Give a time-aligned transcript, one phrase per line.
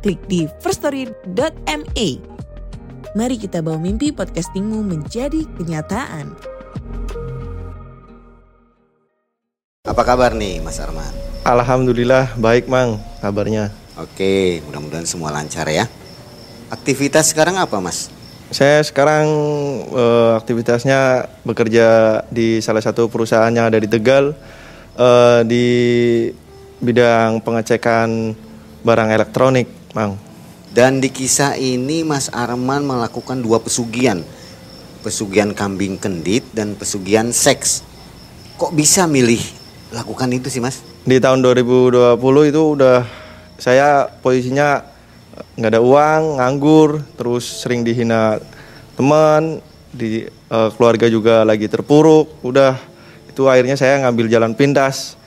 [0.00, 2.08] klik di firststory.me.
[3.10, 6.32] Mari kita bawa mimpi podcastingmu menjadi kenyataan.
[9.84, 11.10] Apa kabar nih Mas Arman?
[11.44, 13.72] Alhamdulillah baik Mang kabarnya.
[14.00, 15.88] Oke, mudah-mudahan semua lancar ya.
[16.70, 18.08] Aktivitas sekarang apa Mas?
[18.54, 19.26] Saya sekarang
[19.90, 24.32] eh, aktivitasnya bekerja di salah satu perusahaan yang ada di Tegal
[24.94, 25.66] eh, di
[26.80, 28.32] bidang pengecekan
[28.80, 30.14] barang elektronik, Mang.
[30.70, 34.22] Dan di kisah ini Mas Arman melakukan dua pesugihan.
[35.02, 37.82] Pesugihan kambing kendit dan pesugihan seks.
[38.54, 39.40] Kok bisa milih
[39.90, 40.78] lakukan itu sih Mas?
[41.02, 42.14] Di tahun 2020
[42.54, 43.02] itu udah
[43.58, 44.86] saya posisinya
[45.58, 48.38] nggak ada uang, nganggur, terus sering dihina
[48.94, 49.58] teman,
[49.90, 52.46] di eh, keluarga juga lagi terpuruk.
[52.46, 52.78] Udah
[53.26, 55.18] itu akhirnya saya ngambil jalan pintas,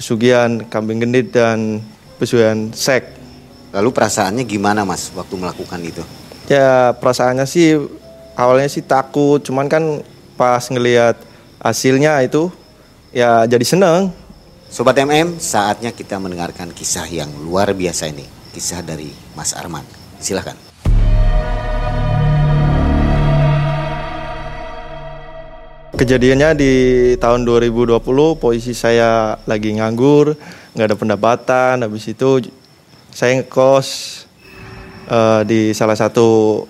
[0.00, 1.84] pesugihan kambing gendit dan
[2.16, 3.21] pesugihan seks.
[3.72, 6.04] Lalu perasaannya gimana Mas waktu melakukan itu?
[6.44, 7.80] Ya perasaannya sih
[8.36, 10.04] awalnya sih takut, cuman kan
[10.36, 11.16] pas ngelihat
[11.56, 12.52] hasilnya itu
[13.16, 14.12] ya jadi seneng.
[14.68, 18.28] Sobat MM, saatnya kita mendengarkan kisah yang luar biasa ini.
[18.52, 19.88] Kisah dari Mas Arman.
[20.20, 20.56] Silahkan.
[25.96, 26.72] Kejadiannya di
[27.16, 28.04] tahun 2020
[28.36, 30.36] posisi saya lagi nganggur,
[30.76, 31.74] nggak ada pendapatan.
[31.88, 32.52] Habis itu
[33.12, 33.88] saya ngekos
[35.06, 36.64] eh, di salah satu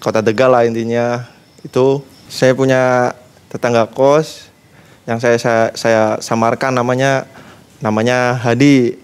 [0.00, 1.28] kota Tegal lah intinya.
[1.62, 3.12] Itu saya punya
[3.52, 4.48] tetangga kos
[5.04, 7.28] yang saya saya, saya samarkan namanya
[7.84, 8.96] namanya Hadi.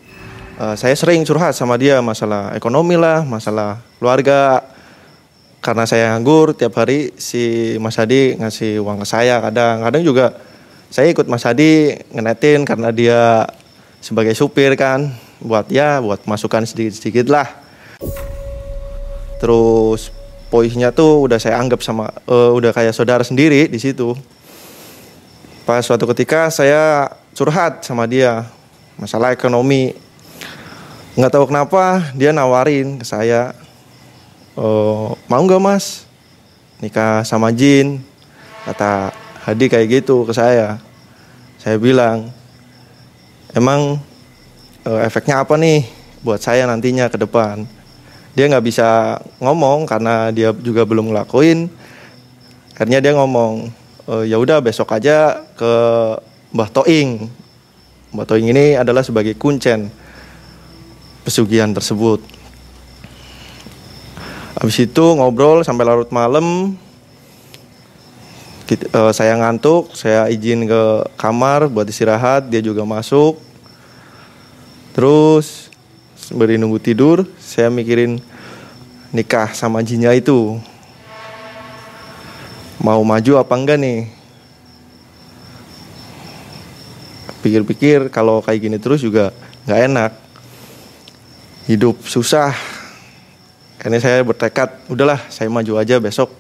[0.59, 4.65] Eh, saya sering curhat sama dia masalah ekonomi lah, masalah keluarga.
[5.59, 9.84] Karena saya nganggur tiap hari si Mas Hadi ngasih uang ke saya kadang.
[9.84, 10.27] Kadang juga
[10.88, 13.44] saya ikut Mas Hadi ngenetin karena dia
[14.00, 17.49] sebagai supir kan buat ya buat masukan sedikit-sedikit lah.
[19.38, 20.10] Terus
[20.50, 24.15] poisnya tuh udah saya anggap sama eh, udah kayak saudara sendiri di situ.
[25.62, 28.48] Pas suatu ketika saya curhat sama dia
[28.98, 29.94] masalah ekonomi.
[31.19, 33.53] Nggak tahu kenapa dia nawarin ke saya,
[34.54, 36.06] "Oh, mau nggak mas
[36.78, 38.03] nikah sama Jin?
[38.65, 39.10] Kata
[39.48, 40.77] Hadi kayak gitu ke saya.
[41.56, 42.28] Saya bilang,
[43.56, 43.97] emang
[44.88, 45.84] eh, efeknya apa nih
[46.25, 47.69] buat saya nantinya ke depan?
[48.32, 51.69] Dia nggak bisa ngomong karena dia juga belum ngelakuin.
[52.72, 53.69] Akhirnya dia ngomong,
[54.09, 55.72] "Eh, ya udah besok aja ke
[56.54, 57.28] Mbah Toing.
[58.15, 59.93] Mbah Toing ini adalah sebagai kuncen
[61.27, 62.25] pesugihan tersebut.
[64.56, 66.75] Habis itu ngobrol sampai larut malam.
[68.69, 70.82] Eh, saya ngantuk, saya izin ke
[71.16, 73.47] kamar buat istirahat, dia juga masuk.
[74.98, 75.70] Terus
[76.19, 78.19] sembari nunggu tidur, saya mikirin
[79.14, 80.59] nikah sama jinnya itu.
[82.82, 84.10] Mau maju apa enggak nih?
[87.47, 89.31] Pikir-pikir kalau kayak gini terus juga
[89.70, 90.12] nggak enak.
[91.70, 92.50] Hidup susah.
[93.78, 96.34] Karena saya bertekad, udahlah saya maju aja besok.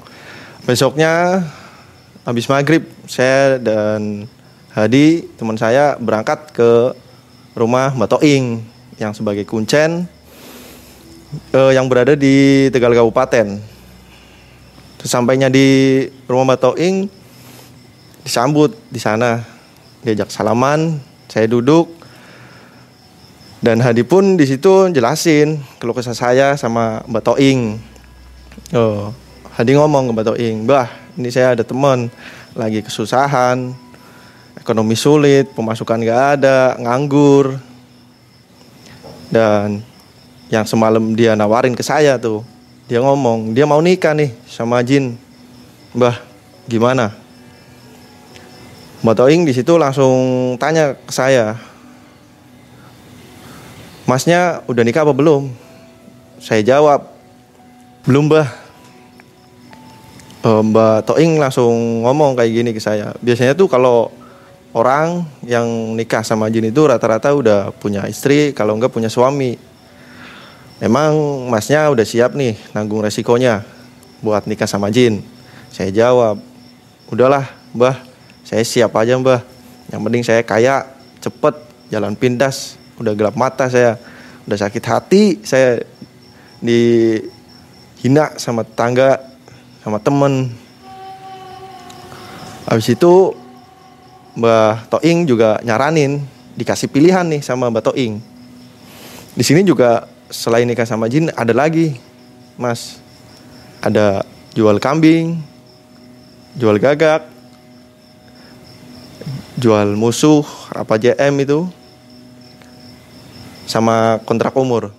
[0.66, 1.46] Besoknya
[2.26, 4.26] habis maghrib saya dan
[4.74, 6.70] Hadi teman saya berangkat ke
[7.58, 8.62] rumah Mbak Toing
[8.98, 10.06] yang sebagai kuncen
[11.52, 13.58] eh, yang berada di Tegal Kabupaten.
[14.98, 16.96] Sesampainya di rumah Mbak Toing
[18.22, 19.42] disambut di sana
[20.02, 21.98] diajak salaman, saya duduk
[23.58, 27.60] dan Hadi pun di situ jelasin keluh kesah saya sama Mbak Toing.
[28.74, 29.10] Oh,
[29.58, 30.86] Hadi ngomong ke Mbak Toing, "Mbah,
[31.18, 32.06] ini saya ada teman
[32.54, 33.74] lagi kesusahan,
[34.58, 37.56] ekonomi sulit, pemasukan gak ada, nganggur.
[39.32, 39.80] Dan
[40.52, 42.42] yang semalam dia nawarin ke saya tuh,
[42.90, 45.14] dia ngomong, dia mau nikah nih sama Jin.
[45.94, 46.18] Mbah,
[46.66, 47.14] gimana?
[49.00, 51.54] Mbak Toing di situ langsung tanya ke saya,
[54.08, 55.52] Masnya udah nikah apa belum?
[56.40, 57.12] Saya jawab,
[58.08, 58.48] belum mbah.
[60.48, 63.12] Eh, Mbak Toing langsung ngomong kayak gini ke saya.
[63.20, 64.08] Biasanya tuh kalau
[64.76, 65.66] orang yang
[65.96, 69.56] nikah sama jin itu rata-rata udah punya istri, kalau enggak punya suami.
[70.78, 71.10] emang
[71.50, 73.66] masnya udah siap nih nanggung resikonya
[74.22, 75.22] buat nikah sama Jin.
[75.74, 76.38] Saya jawab
[77.10, 77.98] udahlah mbah.
[78.46, 79.42] Saya siap aja mbah.
[79.90, 80.86] Yang penting saya kaya
[81.18, 81.54] cepet
[81.90, 83.98] jalan pindas udah gelap mata saya.
[84.46, 85.82] Udah sakit hati saya
[86.62, 89.18] dihina sama tetangga
[89.82, 90.50] sama temen.
[92.68, 93.32] Habis itu
[94.38, 96.22] Mbah Toing juga nyaranin
[96.54, 98.22] dikasih pilihan nih sama Mbah Toing.
[99.34, 101.98] Di sini juga selain nikah sama Jin ada lagi
[102.54, 103.02] Mas.
[103.82, 104.22] Ada
[104.54, 105.38] jual kambing
[106.58, 107.26] jual gagak
[109.58, 110.42] jual musuh
[110.74, 111.66] apa JM itu
[113.66, 114.94] sama kontrak umur.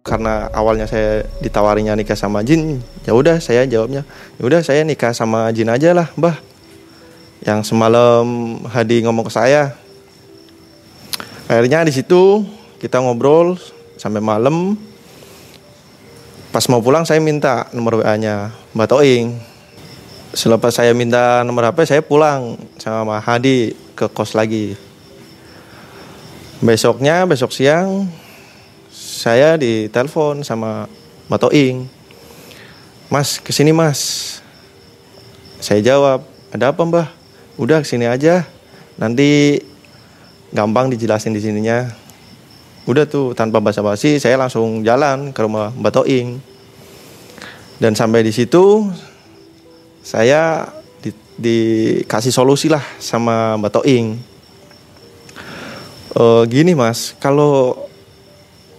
[0.00, 4.04] Karena awalnya saya ditawarinya nikah sama Jin ya udah saya jawabnya
[4.36, 6.49] ya udah saya nikah sama Jin aja lah mbah
[7.44, 8.24] yang semalam
[8.68, 9.76] Hadi ngomong ke saya
[11.50, 12.46] akhirnya di situ
[12.78, 13.58] kita ngobrol
[13.96, 14.76] sampai malam
[16.50, 19.26] pas mau pulang saya minta nomor WA nya Mbak Toing
[20.32, 24.78] selepas saya minta nomor HP saya pulang sama Hadi ke kos lagi
[26.60, 28.06] besoknya besok siang
[29.20, 30.88] saya ditelepon sama
[31.30, 31.86] Mbak Toing.
[33.06, 34.42] Mas, ke sini mas.
[35.62, 37.19] Saya jawab, ada apa mbah?
[37.60, 38.48] Udah ke sini aja.
[38.96, 39.60] Nanti
[40.48, 41.92] gampang dijelasin di sininya.
[42.88, 46.40] Udah tuh tanpa basa-basi saya langsung jalan ke rumah Mbak Toing.
[47.76, 48.88] Dan sampai di situ
[50.00, 50.72] saya
[51.04, 54.06] di, dikasih solusi lah sama Mbak Toing.
[56.16, 57.76] Uh, gini mas, kalau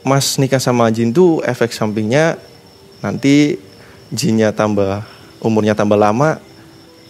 [0.01, 2.35] Mas nikah sama Jin tuh efek sampingnya
[3.05, 3.61] nanti
[4.11, 5.05] Jinnya tambah
[5.39, 6.41] umurnya tambah lama,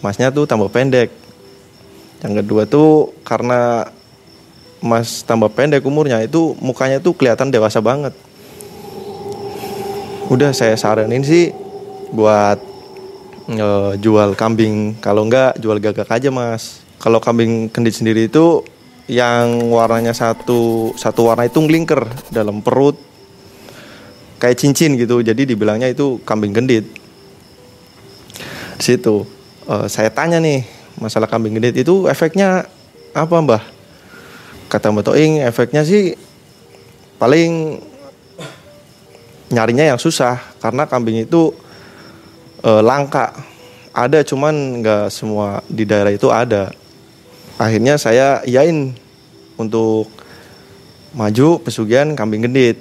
[0.01, 1.20] Masnya tuh tambah pendek.
[2.21, 3.89] Yang kedua tuh karena
[4.81, 8.17] Mas tambah pendek umurnya itu mukanya tuh kelihatan dewasa banget.
[10.25, 11.53] Udah saya saranin sih
[12.09, 12.57] buat
[13.45, 13.67] e,
[14.01, 16.81] jual kambing kalau enggak jual gagak aja mas.
[16.97, 18.65] Kalau kambing kendit sendiri itu
[19.05, 22.97] yang warnanya satu satu warna itu ngelingker dalam perut
[24.41, 26.87] kayak cincin gitu jadi dibilangnya itu kambing gendit
[28.79, 29.27] di situ
[29.67, 30.63] uh, saya tanya nih
[30.99, 32.67] masalah kambing gendit itu efeknya
[33.15, 33.63] apa mbah?
[34.71, 36.15] Kata mbak Toing efeknya sih
[37.19, 37.79] paling
[39.51, 41.51] nyarinya yang susah karena kambing itu
[42.63, 43.35] uh, langka.
[43.91, 46.71] Ada cuman nggak semua di daerah itu ada.
[47.59, 48.95] Akhirnya saya yain
[49.59, 50.07] untuk
[51.11, 52.79] maju pesugihan kambing gendit.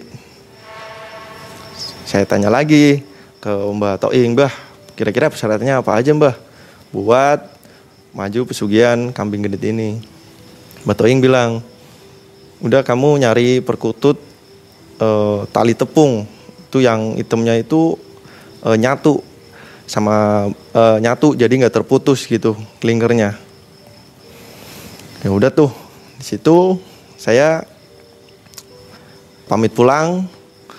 [2.06, 3.02] Saya tanya lagi
[3.42, 4.54] ke Mbah Toing, Mbah,
[4.94, 6.34] kira-kira persyaratannya apa aja Mbah?
[6.94, 7.59] Buat
[8.10, 10.02] maju pesugihan kambing gendit ini.
[10.82, 11.60] Mbah Toing bilang,
[12.64, 14.16] udah kamu nyari perkutut
[14.98, 15.08] e,
[15.52, 16.24] tali tepung,
[16.70, 17.94] itu yang hitamnya itu
[18.64, 19.22] e, nyatu.
[19.90, 23.34] Sama e, nyatu jadi nggak terputus gitu klingernya.
[25.20, 25.68] Ya udah tuh
[26.16, 26.80] di situ
[27.20, 27.66] saya
[29.44, 30.24] pamit pulang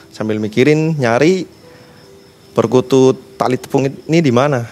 [0.09, 1.45] sambil mikirin nyari
[2.57, 4.65] perkutut tali tepung ini di mana.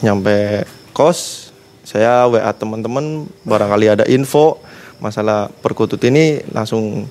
[0.00, 0.64] Nyampe
[0.96, 1.45] kos
[1.86, 4.58] saya WA teman-teman barangkali ada info
[4.98, 7.06] masalah perkutut ini langsung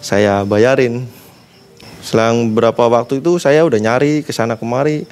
[0.00, 1.04] saya bayarin
[2.00, 5.04] selang berapa waktu itu saya udah nyari ke sana kemari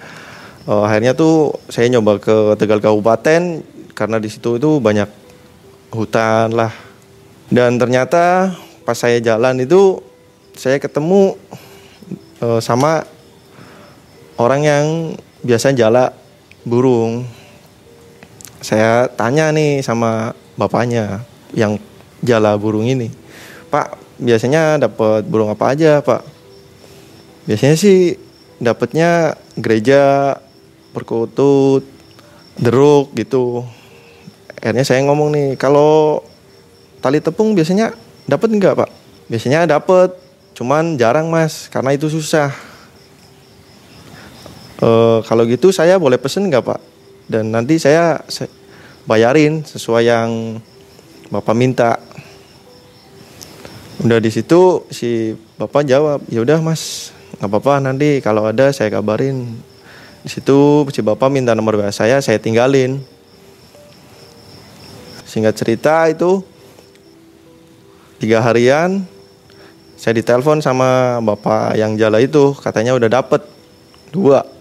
[0.66, 5.08] uh, akhirnya tuh saya nyoba ke Tegal Kabupaten karena di situ itu banyak
[5.92, 6.72] hutan lah.
[7.52, 10.00] Dan ternyata pas saya jalan itu
[10.56, 11.36] saya ketemu
[12.40, 13.04] uh, sama
[14.40, 14.84] orang yang
[15.44, 16.16] biasa jala
[16.64, 17.28] burung.
[18.62, 21.76] Saya tanya nih sama bapaknya yang
[22.22, 23.10] jala burung ini.
[23.68, 26.22] Pak, biasanya dapat burung apa aja, Pak?
[27.50, 28.14] Biasanya sih
[28.62, 30.38] dapatnya gereja,
[30.94, 31.82] perkutut,
[32.58, 33.64] deruk gitu
[34.60, 36.20] akhirnya saya ngomong nih kalau
[37.00, 37.96] tali tepung biasanya
[38.28, 38.90] dapat nggak pak
[39.26, 40.14] biasanya dapat
[40.52, 42.52] cuman jarang mas karena itu susah
[44.78, 44.88] e,
[45.24, 46.80] kalau gitu saya boleh pesen nggak pak
[47.30, 48.22] dan nanti saya,
[49.06, 50.58] bayarin sesuai yang
[51.32, 51.98] bapak minta.
[54.02, 58.92] Udah di situ si bapak jawab ya udah mas nggak apa-apa nanti kalau ada saya
[58.92, 59.46] kabarin.
[60.22, 63.02] Di situ si bapak minta nomor WA saya saya tinggalin.
[65.26, 66.44] Singkat cerita itu
[68.20, 69.02] tiga harian
[69.96, 73.42] saya ditelepon sama bapak yang jala itu katanya udah dapet
[74.10, 74.51] dua.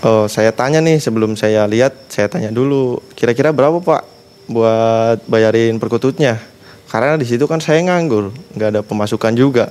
[0.00, 4.08] Oh, saya tanya nih sebelum saya lihat saya tanya dulu kira-kira berapa pak
[4.48, 6.40] buat bayarin perkututnya?
[6.88, 9.68] Karena di situ kan saya nganggur nggak ada pemasukan juga.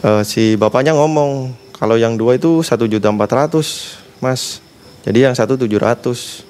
[0.00, 4.64] Uh, si bapaknya ngomong kalau yang dua itu satu juta empat ratus mas.
[5.04, 6.40] Jadi yang satu tujuh ratus.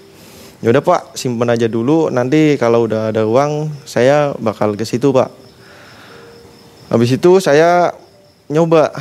[0.62, 2.14] Yaudah pak simpen aja dulu.
[2.14, 5.34] Nanti kalau udah ada uang saya bakal ke situ pak.
[6.94, 7.90] Habis itu saya
[8.46, 8.94] nyoba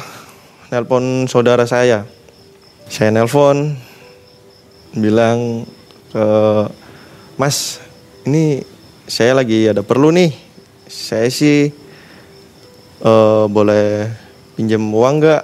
[0.74, 2.17] nelpon saudara saya
[2.88, 3.76] saya nelpon
[4.96, 5.68] bilang
[6.08, 6.28] ke
[7.36, 7.84] mas
[8.24, 8.64] ini
[9.08, 10.32] saya lagi ada perlu nih.
[10.88, 11.68] Saya sih
[13.04, 14.08] uh, boleh
[14.56, 15.44] pinjam uang nggak?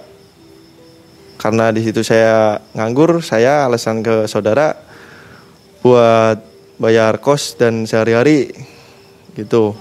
[1.36, 4.80] Karena di situ saya nganggur saya alasan ke saudara
[5.84, 6.40] buat
[6.80, 8.56] bayar kos dan sehari-hari
[9.36, 9.76] gitu.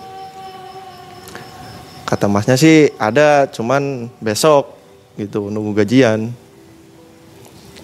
[2.11, 4.75] Kata masnya sih ada cuman besok
[5.15, 6.35] gitu nunggu gajian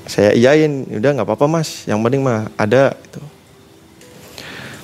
[0.09, 3.21] saya iyain udah nggak apa-apa mas yang penting mah ada gitu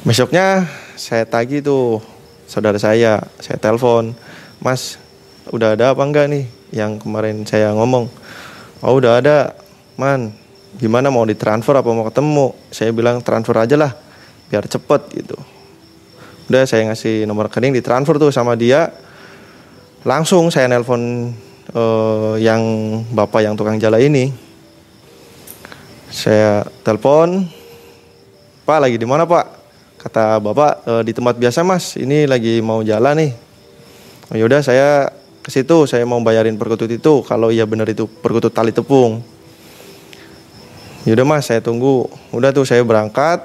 [0.04, 2.14] besoknya saya tagih tuh
[2.47, 4.12] saudara saya, saya telepon,
[4.61, 5.00] Mas,
[5.50, 8.09] udah ada apa enggak nih yang kemarin saya ngomong?
[8.85, 9.57] Oh udah ada,
[9.97, 10.33] man,
[10.76, 12.54] gimana mau ditransfer apa mau ketemu?
[12.71, 13.93] Saya bilang transfer aja lah,
[14.52, 15.37] biar cepet gitu.
[16.47, 18.93] Udah saya ngasih nomor rekening ditransfer tuh sama dia,
[20.04, 21.33] langsung saya nelpon
[21.73, 22.61] uh, yang
[23.16, 24.44] bapak yang tukang jala ini.
[26.25, 27.45] Saya telepon,
[28.64, 29.64] Pak lagi di mana Pak?
[30.04, 31.97] kata bapak e, di tempat biasa mas.
[31.97, 33.33] Ini lagi mau jalan nih.
[34.28, 35.09] Oh, yaudah saya
[35.40, 35.88] ke situ.
[35.88, 37.25] Saya mau bayarin perkutut itu.
[37.25, 39.25] Kalau iya benar itu perkutut tali tepung.
[41.09, 42.04] Yaudah mas saya tunggu.
[42.37, 43.40] Udah tuh saya berangkat.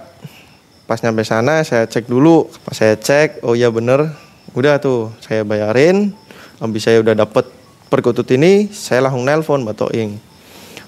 [0.83, 2.51] Pas nyampe sana saya cek dulu.
[2.67, 4.11] Pas saya cek oh iya bener
[4.51, 6.11] udah tuh saya bayarin.
[6.59, 7.47] Habis saya udah dapet
[7.87, 10.28] perkutut ini saya langsung nelpon Mbak Toing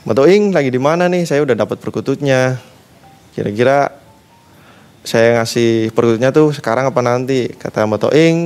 [0.01, 1.29] Mbak Toing lagi di mana nih?
[1.29, 2.57] Saya udah dapat perkututnya.
[3.37, 3.93] Kira-kira
[5.05, 7.53] saya ngasih perutnya tuh sekarang apa nanti?
[7.53, 8.37] Kata Mbak Toing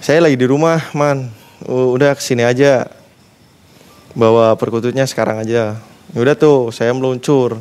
[0.00, 1.28] saya lagi di rumah man.
[1.68, 2.88] Udah ke sini aja.
[4.16, 5.76] Bawa perkututnya sekarang aja.
[6.16, 7.60] Ya udah tuh saya meluncur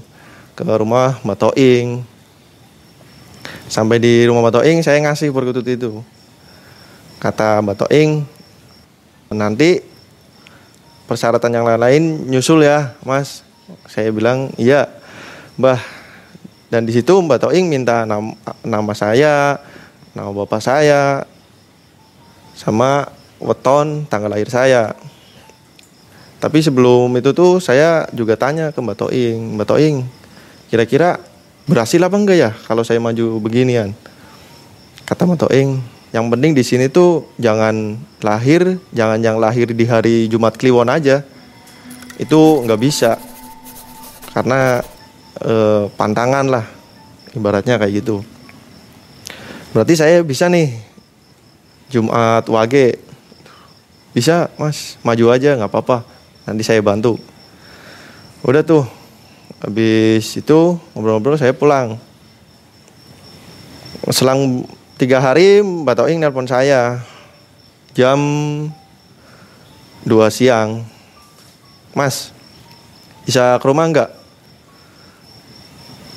[0.56, 2.00] ke rumah Mbak Toing.
[3.68, 6.00] Sampai di rumah Mbak Toing saya ngasih perkutut itu.
[7.20, 8.24] Kata Mbak Toing
[9.36, 9.97] nanti
[11.08, 13.42] persyaratan yang lain-lain nyusul ya mas
[13.88, 14.92] saya bilang iya
[15.58, 15.80] mbah
[16.68, 19.56] dan di situ Mbak Toing minta nama, nama saya,
[20.12, 21.24] nama bapak saya,
[22.52, 23.08] sama
[23.40, 24.92] weton tanggal lahir saya.
[26.38, 29.96] Tapi sebelum itu tuh saya juga tanya ke Mbak Toing, Mbak Toing,
[30.68, 31.24] kira-kira
[31.64, 33.96] berhasil apa enggak ya kalau saya maju beginian?
[35.08, 35.80] Kata Mbak Toing,
[36.16, 41.20] yang penting di sini tuh jangan lahir, jangan yang lahir di hari Jumat Kliwon aja.
[42.16, 43.20] Itu nggak bisa.
[44.32, 44.80] Karena
[45.44, 46.66] eh, pantangan lah
[47.36, 48.24] ibaratnya kayak gitu.
[49.76, 50.80] Berarti saya bisa nih
[51.92, 53.04] Jumat Wage.
[54.16, 54.96] Bisa mas.
[55.04, 56.08] Maju aja nggak apa-apa.
[56.48, 57.20] Nanti saya bantu.
[58.48, 58.88] Udah tuh.
[59.60, 62.00] Habis itu ngobrol-ngobrol saya pulang.
[64.08, 64.64] Selang
[64.98, 67.06] tiga hari Mbak Toing nelpon saya.
[67.94, 68.20] Jam
[70.04, 70.82] 2 siang.
[71.94, 72.34] Mas
[73.25, 74.10] bisa ke rumah nggak?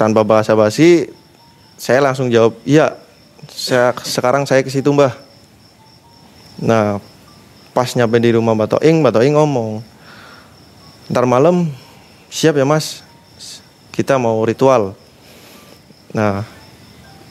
[0.01, 1.13] Tanpa basa-basi
[1.77, 2.97] saya langsung jawab iya
[3.49, 5.13] saya sekarang saya ke situ mbah.
[6.61, 7.01] Nah
[7.77, 9.85] pas nyampe di rumah Mbak Toing Mbak Toing ngomong
[11.13, 11.69] ntar malam
[12.33, 13.05] siap ya mas.
[13.93, 14.97] Kita mau ritual.
[16.17, 16.60] Nah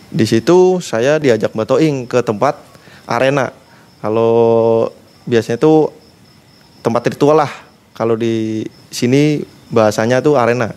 [0.10, 2.58] di situ saya diajak Mbak Toing ke tempat
[3.06, 3.54] arena.
[4.02, 4.90] Kalau
[5.30, 5.94] biasanya itu
[6.82, 7.52] tempat ritual lah.
[7.94, 10.74] Kalau di sini bahasanya tuh arena.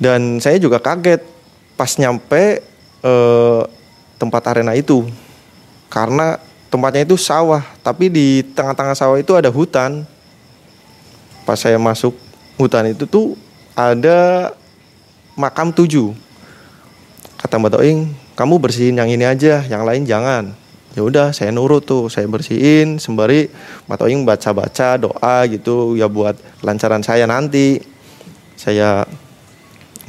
[0.00, 1.22] Dan saya juga kaget
[1.78, 2.62] pas nyampe
[3.06, 3.62] eh,
[4.18, 5.06] tempat arena itu.
[5.86, 6.38] Karena
[6.70, 10.02] tempatnya itu sawah tapi di tengah-tengah sawah itu ada hutan.
[11.46, 12.18] Pas saya masuk
[12.58, 13.38] hutan itu tuh
[13.78, 14.50] ada
[15.38, 16.12] makam tujuh
[17.40, 18.00] kata Mbak Toing
[18.34, 20.54] kamu bersihin yang ini aja yang lain jangan.
[20.90, 23.46] Ya udah saya nurut tuh saya bersihin sembari
[23.86, 26.34] Mbak Toing baca-baca doa gitu ya buat
[26.66, 27.78] lancaran saya nanti.
[28.58, 29.06] Saya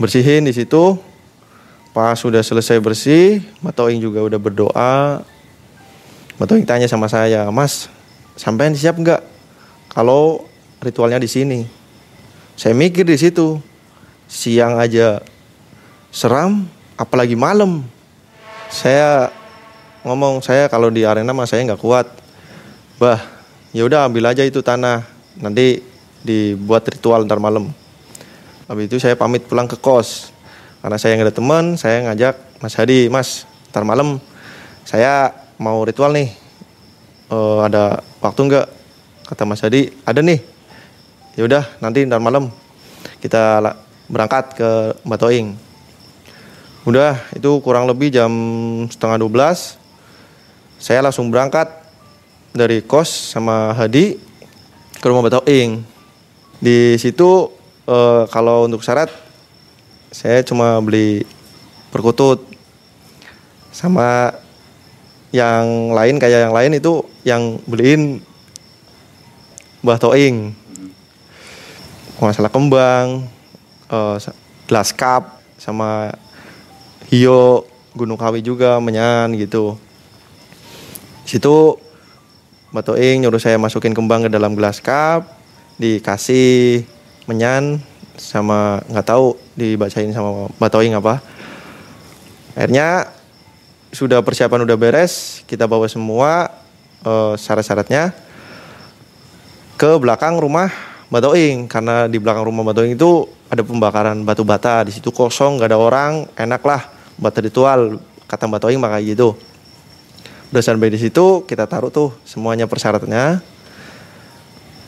[0.01, 0.98] bersihin di situ.
[1.92, 5.22] Pas sudah selesai bersih Matoing juga udah berdoa.
[6.40, 7.92] Matoing tanya sama saya Mas
[8.40, 9.22] sampean siap nggak
[9.92, 10.48] kalau
[10.82, 11.60] ritualnya di sini?
[12.58, 13.60] Saya mikir di situ
[14.25, 15.20] siang aja
[16.10, 16.63] seram
[16.96, 17.84] apalagi malam
[18.72, 19.30] saya
[20.08, 22.08] ngomong saya kalau di arena mah saya nggak kuat.
[22.98, 23.20] Bah
[23.75, 25.06] ya udah ambil aja itu tanah.
[25.38, 25.84] Nanti
[26.24, 27.70] dibuat ritual ntar malam.
[28.72, 30.32] Habis itu saya pamit pulang ke kos.
[30.82, 34.18] Karena saya nggak ada teman, saya ngajak Mas Hadi, Mas, ntar malam
[34.82, 35.30] saya
[35.62, 36.34] mau ritual nih.
[37.30, 38.68] Eh, ada waktu nggak?
[39.30, 40.42] Kata Mas Hadi ada nih.
[41.38, 42.50] Ya udah nanti ntar malam
[43.22, 43.62] kita
[44.12, 44.70] berangkat ke
[45.08, 45.71] Batoing
[46.86, 48.32] udah itu kurang lebih jam
[48.90, 49.78] setengah 12
[50.82, 51.70] saya langsung berangkat
[52.52, 54.18] dari kos sama Hadi
[54.98, 55.86] ke rumah Batoing
[56.62, 57.50] di situ
[57.86, 59.10] eh, kalau untuk syarat
[60.12, 61.24] saya cuma beli
[61.88, 62.44] perkutut.
[63.72, 64.36] Sama
[65.32, 68.20] yang lain kayak yang lain itu yang beliin
[69.80, 70.52] Mbah Toing
[72.20, 73.26] masalah kembang
[74.20, 74.38] sa-
[74.70, 76.12] gelas cup sama
[77.12, 79.75] hio gunung kawi juga menyan gitu.
[81.27, 81.75] Situ
[82.72, 85.27] Mbah Toing nyuruh saya masukin kembang ke dalam gelas cup
[85.75, 86.88] dikasih
[87.27, 87.84] menyan
[88.15, 91.20] sama nggak tahu dibacain sama Mbah Toing apa.
[92.56, 93.12] Akhirnya
[93.91, 96.48] sudah persiapan udah beres, kita bawa semua
[97.03, 98.15] eh, syarat-syaratnya
[99.75, 100.72] ke belakang rumah
[101.12, 105.75] Batoing karena di belakang rumah Batoing itu ada pembakaran batu bata di situ kosong nggak
[105.75, 109.38] ada orang enak lah bata ritual kata Batoing makanya gitu
[110.51, 113.40] udah sampai di situ kita taruh tuh semuanya persyaratannya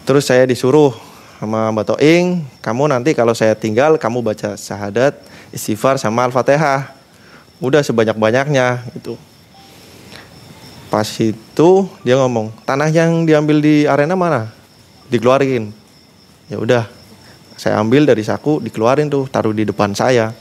[0.03, 0.91] terus saya disuruh
[1.37, 5.15] sama Batoing kamu nanti kalau saya tinggal kamu baca syahadat
[5.53, 7.03] istighfar sama al-fatihah
[7.63, 9.15] udah sebanyak-banyaknya gitu.
[10.91, 11.69] Pas itu
[12.03, 14.51] dia ngomong, tanah yang diambil di arena mana?
[15.09, 15.71] Dikeluarin.
[16.51, 16.83] Ya udah,
[17.57, 20.35] saya ambil dari saku, dikeluarin tuh, taruh di depan saya.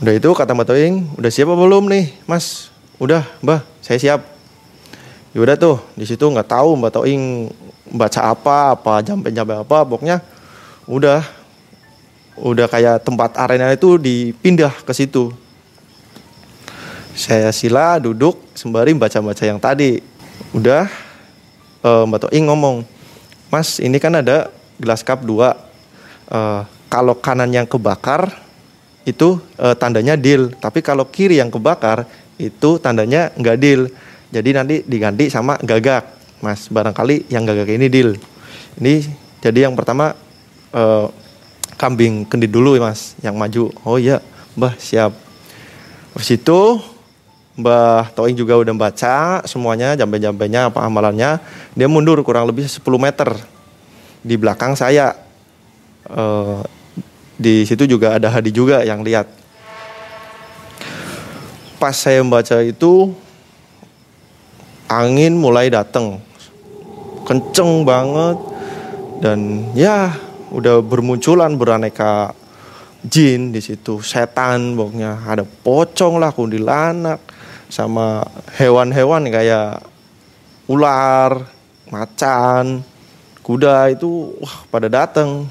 [0.00, 2.72] Udah itu kata Mbak Toing, udah siap apa belum nih, Mas?
[2.96, 4.20] Udah, Mbah, saya siap.
[5.36, 7.52] Ya udah tuh, di situ nggak tahu Mbak Toing
[7.92, 10.24] baca apa, apa jampe-jampe apa, pokoknya
[10.88, 11.20] udah
[12.40, 15.28] udah kayak tempat arena itu dipindah ke situ
[17.12, 20.00] saya sila duduk sembari baca-baca yang tadi
[20.56, 20.88] udah
[21.84, 22.76] eh, Mbak Toing ngomong
[23.52, 24.48] Mas ini kan ada
[24.80, 25.70] gelas cup dua
[26.30, 28.30] Eh, kalau kanan yang kebakar
[29.10, 30.54] itu eh, tandanya deal.
[30.54, 32.06] Tapi kalau kiri yang kebakar
[32.38, 33.90] itu tandanya nggak deal.
[34.30, 36.22] Jadi nanti diganti sama gagak.
[36.40, 38.16] Mas barangkali yang gagak ini deal.
[38.80, 39.04] Ini
[39.42, 40.14] jadi yang pertama
[40.72, 41.06] eh,
[41.74, 43.74] kambing kendit dulu ya Mas yang maju.
[43.84, 44.22] Oh iya
[44.54, 45.12] Mbah siap.
[46.14, 46.60] Habis itu
[47.60, 51.42] Mbah Toing juga udah baca semuanya jambe-jambenya apa amalannya.
[51.76, 53.36] Dia mundur kurang lebih 10 meter
[54.24, 55.12] di belakang saya.
[56.08, 56.79] Eh,
[57.40, 59.24] di situ juga ada Hadi juga yang lihat.
[61.80, 63.16] Pas saya membaca itu
[64.84, 66.20] angin mulai datang.
[67.24, 68.36] Kenceng banget
[69.24, 70.12] dan ya
[70.52, 72.36] udah bermunculan beraneka
[73.00, 77.22] jin di situ, setan pokoknya ada pocong lah, kuntilanak,
[77.72, 78.20] sama
[78.60, 79.80] hewan-hewan kayak
[80.68, 81.48] ular,
[81.88, 82.84] macan,
[83.40, 85.48] kuda itu wah pada datang.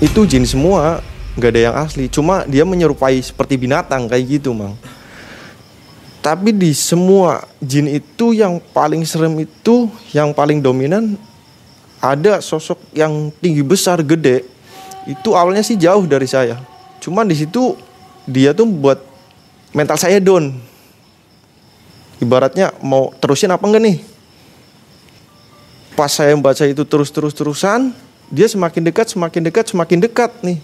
[0.00, 1.04] Itu jin semua,
[1.36, 2.08] nggak ada yang asli.
[2.08, 4.72] Cuma dia menyerupai seperti binatang kayak gitu, mang.
[6.20, 11.16] Tapi di semua jin itu yang paling serem itu, yang paling dominan
[12.00, 14.44] ada sosok yang tinggi besar, gede.
[15.04, 16.56] Itu awalnya sih jauh dari saya.
[17.00, 17.76] Cuman di situ
[18.28, 19.00] dia tuh buat
[19.72, 20.56] mental saya down.
[22.20, 23.96] Ibaratnya mau terusin apa enggak nih?
[25.96, 27.96] Pas saya membaca itu terus-terus terusan,
[28.30, 30.58] dia semakin dekat, semakin dekat, semakin dekat nih.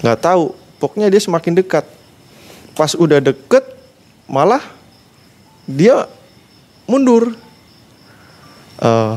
[0.00, 1.84] Nggak tahu, pokoknya dia semakin dekat.
[2.78, 3.66] Pas udah deket,
[4.30, 4.62] malah
[5.66, 6.06] dia
[6.86, 7.34] mundur.
[8.80, 9.14] Eh,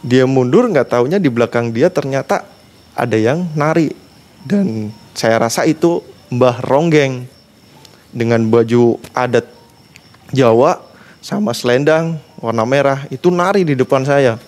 [0.00, 2.46] dia mundur nggak taunya di belakang dia ternyata
[2.94, 3.90] ada yang nari
[4.46, 7.26] dan saya rasa itu Mbah Ronggeng
[8.14, 9.44] dengan baju adat
[10.30, 10.80] Jawa
[11.18, 14.38] sama selendang warna merah itu nari di depan saya.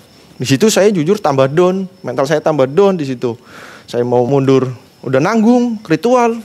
[0.41, 3.37] Di situ saya jujur tambah down, mental saya tambah down di situ.
[3.85, 4.73] Saya mau mundur,
[5.05, 6.41] udah nanggung ritual.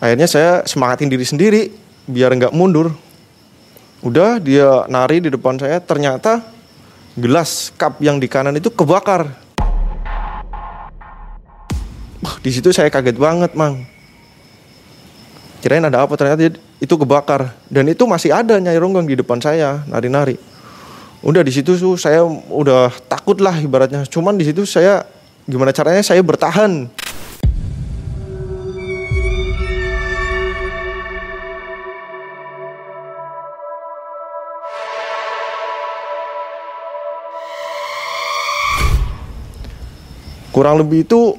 [0.00, 1.62] Akhirnya saya semangatin diri sendiri
[2.08, 2.96] biar nggak mundur.
[4.00, 6.40] Udah dia nari di depan saya, ternyata
[7.12, 9.28] gelas cup yang di kanan itu kebakar.
[12.40, 13.84] Di situ saya kaget banget, Mang.
[15.60, 20.51] Kirain ada apa ternyata itu kebakar dan itu masih ada Nyai di depan saya nari-nari.
[21.22, 24.02] Udah di situ tuh saya udah takut lah ibaratnya.
[24.10, 25.06] Cuman di situ saya
[25.46, 26.90] gimana caranya saya bertahan.
[40.50, 41.38] Kurang lebih itu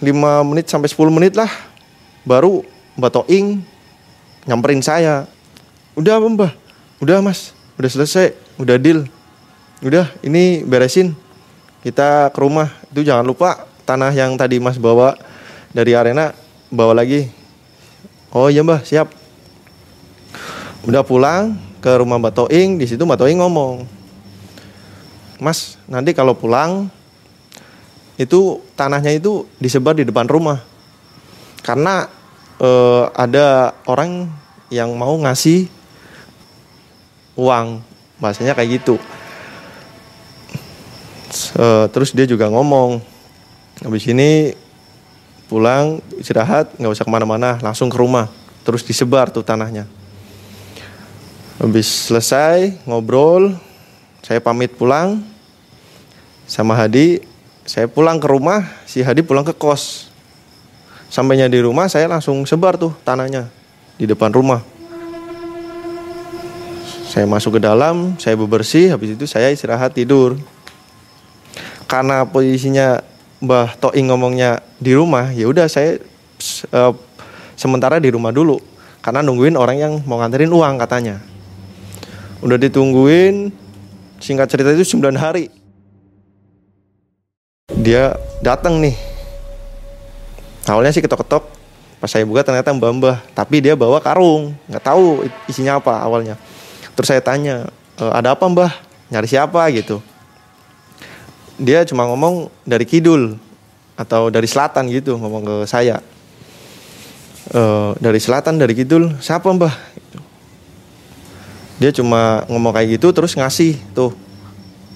[0.00, 1.52] 5 menit sampai 10 menit lah
[2.24, 2.64] baru
[2.96, 3.60] Mbak Toing
[4.48, 5.28] nyamperin saya.
[5.92, 6.56] Udah mbah?
[7.04, 9.08] Udah mas, udah selesai, udah deal.
[9.80, 11.16] Udah, ini beresin.
[11.80, 12.68] Kita ke rumah.
[12.92, 15.16] Itu jangan lupa tanah yang tadi mas bawa
[15.72, 16.36] dari arena
[16.68, 17.32] bawa lagi.
[18.30, 19.10] Oh iya mbah, siap.
[20.84, 23.84] Udah pulang ke rumah Mbak Toing, di situ Mbak Toing ngomong,
[25.40, 26.92] Mas, nanti kalau pulang
[28.20, 30.60] itu tanahnya itu disebar di depan rumah
[31.64, 32.04] karena
[32.60, 34.28] eh, ada orang
[34.68, 35.72] yang mau ngasih
[37.40, 37.80] uang
[38.20, 39.00] bahasanya kayak gitu.
[41.90, 43.00] Terus dia juga ngomong
[43.80, 44.54] habis ini
[45.48, 48.28] pulang istirahat nggak usah ke mana-mana langsung ke rumah.
[48.62, 49.88] Terus disebar tuh tanahnya.
[51.58, 53.56] Habis selesai ngobrol
[54.22, 55.24] saya pamit pulang.
[56.50, 57.24] Sama Hadi
[57.62, 60.12] saya pulang ke rumah si Hadi pulang ke kos.
[61.10, 63.50] Sampainya di rumah saya langsung sebar tuh tanahnya
[63.98, 64.62] di depan rumah
[67.10, 70.38] saya masuk ke dalam saya bebersih habis itu saya istirahat tidur.
[71.90, 73.02] Karena posisinya
[73.42, 75.98] Mbah Toing ngomongnya di rumah ya udah saya
[76.70, 76.92] eh,
[77.58, 78.62] sementara di rumah dulu.
[79.02, 81.18] Karena nungguin orang yang mau nganterin uang katanya.
[82.46, 83.50] Udah ditungguin
[84.22, 85.50] singkat cerita itu 9 hari.
[87.74, 88.94] Dia datang nih.
[90.70, 91.42] Awalnya sih ketok-ketok
[91.98, 93.18] pas saya buka ternyata mbah-mbah.
[93.34, 96.38] Tapi dia bawa karung nggak tahu isinya apa awalnya
[97.00, 97.64] terus saya tanya
[97.96, 98.76] "E, ada apa mbah?
[99.08, 99.64] Nyari siapa?
[99.72, 100.04] Gitu.
[101.56, 103.40] Dia cuma ngomong dari kidul
[103.96, 106.04] atau dari selatan gitu ngomong ke saya.
[107.48, 107.60] "E,
[107.96, 109.72] dari selatan dari kidul siapa mbah?
[111.80, 114.12] Dia cuma ngomong kayak gitu terus ngasih tuh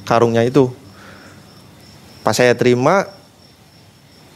[0.04, 0.68] karungnya itu.
[2.20, 3.08] Pas saya terima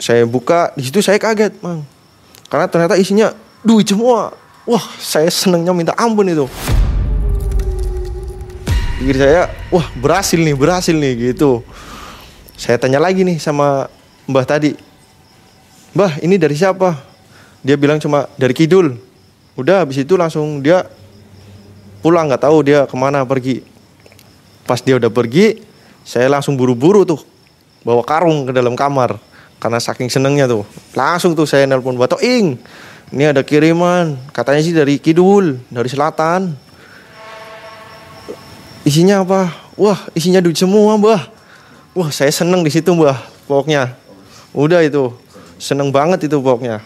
[0.01, 1.85] saya buka di situ saya kaget mang.
[2.49, 3.29] Karena ternyata isinya
[3.61, 4.33] duit semua.
[4.65, 6.49] Wah saya senengnya minta ampun itu
[8.99, 11.63] pikir saya wah berhasil nih berhasil nih gitu.
[12.59, 13.87] Saya tanya lagi nih sama
[14.27, 14.75] mbah tadi
[15.95, 16.99] mbah ini dari siapa?
[17.63, 18.99] Dia bilang cuma dari kidul.
[19.55, 20.83] Udah habis itu langsung dia
[22.03, 23.63] pulang nggak tahu dia ke mana pergi.
[24.67, 25.63] Pas dia udah pergi
[26.03, 27.23] saya langsung buru-buru tuh
[27.87, 29.15] bawa karung ke dalam kamar
[29.63, 30.67] karena saking senengnya tuh.
[30.91, 32.59] Langsung tuh saya nelpon Bato Ing
[33.15, 36.68] ini ada kiriman katanya sih dari kidul dari selatan
[38.89, 39.53] isinya apa?
[39.77, 41.29] Wah isinya duit semua mbah.
[41.93, 43.93] Wah saya seneng di situ mbah pokoknya.
[44.49, 45.13] Udah itu.
[45.61, 46.81] Seneng banget itu pokoknya.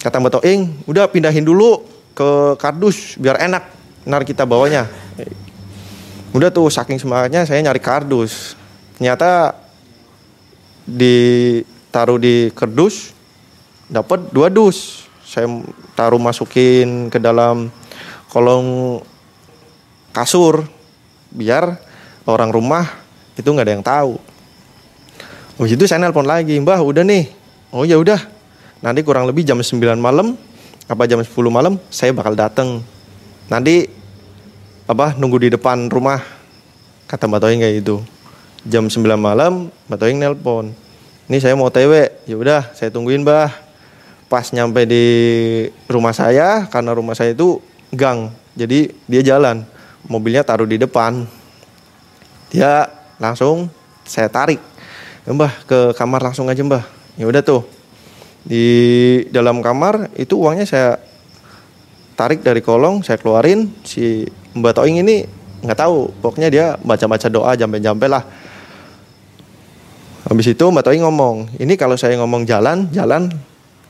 [0.00, 1.80] Kata Mbak Toing udah pindahin dulu
[2.12, 3.64] ke kardus biar enak.
[4.04, 4.88] Ntar kita bawanya.
[6.36, 8.56] Udah tuh saking semangatnya saya nyari kardus.
[8.96, 9.56] Ternyata
[10.84, 13.16] ditaruh di kerdus
[13.88, 15.08] dapat dua dus.
[15.24, 15.46] Saya
[15.94, 17.70] taruh masukin ke dalam
[18.34, 18.98] kolong
[20.10, 20.66] kasur
[21.30, 21.78] biar
[22.26, 22.86] orang rumah
[23.38, 24.12] itu nggak ada yang tahu
[25.60, 27.28] Habis itu saya nelpon lagi, Mbah udah nih.
[27.68, 28.16] Oh ya udah.
[28.80, 30.32] Nanti kurang lebih jam 9 malam
[30.88, 32.80] apa jam 10 malam saya bakal datang.
[33.44, 33.84] Nanti
[34.88, 36.24] apa nunggu di depan rumah
[37.04, 38.00] kata Mbak Toing kayak gitu.
[38.64, 40.72] Jam 9 malam Mbak Toing nelpon.
[41.28, 42.08] Ini saya mau TW.
[42.24, 43.52] Ya udah, saya tungguin, Mbah.
[44.32, 45.04] Pas nyampe di
[45.92, 47.60] rumah saya karena rumah saya itu
[47.92, 48.32] gang.
[48.56, 49.68] Jadi dia jalan.
[50.08, 51.28] Mobilnya taruh di depan.
[52.48, 52.88] Dia
[53.20, 53.68] langsung
[54.08, 54.62] saya tarik.
[55.28, 56.84] Ya mbah ke kamar langsung aja mbah.
[57.20, 57.66] Ya udah tuh.
[58.40, 58.64] Di
[59.28, 60.96] dalam kamar itu uangnya saya
[62.16, 63.68] tarik dari kolong saya keluarin.
[63.84, 64.24] Si
[64.56, 65.28] mbak Toing ini
[65.60, 66.08] nggak tahu.
[66.24, 68.24] Pokoknya dia baca-baca doa jampe-jampe lah.
[70.24, 73.28] Habis itu mbak Toing ngomong ini kalau saya ngomong jalan jalan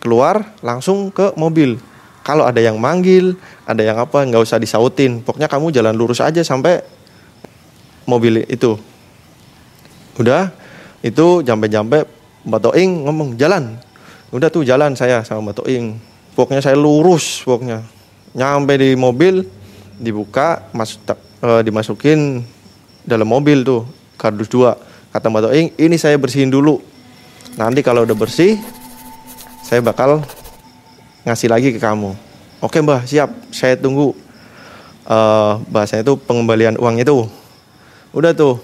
[0.00, 1.76] keluar langsung ke mobil
[2.20, 5.24] kalau ada yang manggil ada yang apa nggak usah disautin.
[5.24, 6.84] Pokoknya kamu jalan lurus aja sampai
[8.04, 8.76] mobil itu.
[10.20, 10.52] Udah
[11.00, 12.04] itu jampe-jampe
[12.44, 13.80] Mbak Toing ngomong jalan.
[14.30, 15.96] Udah tuh jalan saya sama Mbak Toing.
[16.36, 17.82] Pokoknya saya lurus pokoknya.
[18.36, 19.42] Nyampe di mobil
[19.96, 21.02] dibuka masuk
[21.42, 22.44] e, dimasukin
[23.02, 23.88] dalam mobil tuh
[24.20, 24.76] kardus dua.
[25.10, 26.78] Kata Mbak Toing ini saya bersihin dulu.
[27.56, 28.60] Nanti kalau udah bersih
[29.64, 30.22] saya bakal
[31.24, 32.16] ngasih lagi ke kamu.
[32.60, 33.32] Oke mbah siap.
[33.52, 34.12] Saya tunggu
[35.08, 37.28] uh, bahasanya itu pengembalian uang itu.
[38.12, 38.60] Udah tuh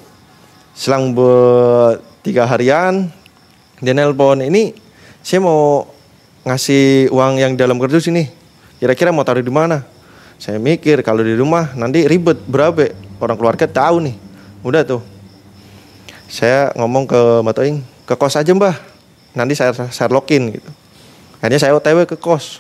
[0.77, 1.17] selang
[2.21, 3.09] tiga harian
[3.81, 4.77] dia nelpon ini
[5.25, 5.89] saya mau
[6.45, 8.29] ngasih uang yang dalam kardus ini.
[8.77, 9.85] Kira-kira mau taruh di mana?
[10.37, 14.17] Saya mikir kalau di rumah nanti ribet berapa orang keluarga tahu nih.
[14.61, 15.03] Udah tuh.
[16.29, 18.77] Saya ngomong ke Mbak Toing ke kos aja mbah.
[19.33, 19.73] Nanti saya
[20.13, 20.71] login gitu
[21.47, 22.59] akhirnya saya otw ke kos.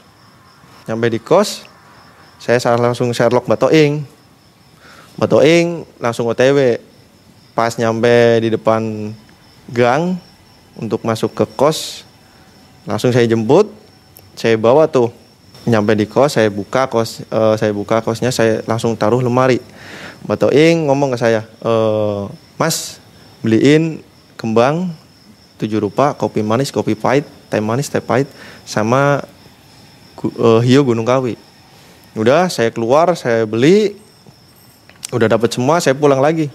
[0.86, 1.66] Nyampe di kos
[2.38, 4.06] saya langsung Sherlock Batoing
[5.18, 6.78] Batoing langsung OTW
[7.56, 9.10] pas nyampe di depan
[9.72, 10.14] gang
[10.78, 12.06] untuk masuk ke kos
[12.86, 13.66] langsung saya jemput
[14.38, 15.10] saya bawa tuh.
[15.66, 19.58] Nyampe di kos saya buka kos uh, saya buka kosnya saya langsung taruh lemari.
[20.22, 21.72] Batoing ngomong ke saya e,
[22.58, 22.98] Mas
[23.46, 24.02] beliin
[24.34, 24.90] kembang
[25.54, 28.26] tujuh rupa kopi manis kopi pahit teh manis teh pahit
[28.66, 29.22] sama
[30.36, 31.38] uh, hiu gunung kawi.
[32.18, 33.94] Udah saya keluar saya beli.
[35.14, 36.50] Udah dapat semua saya pulang lagi.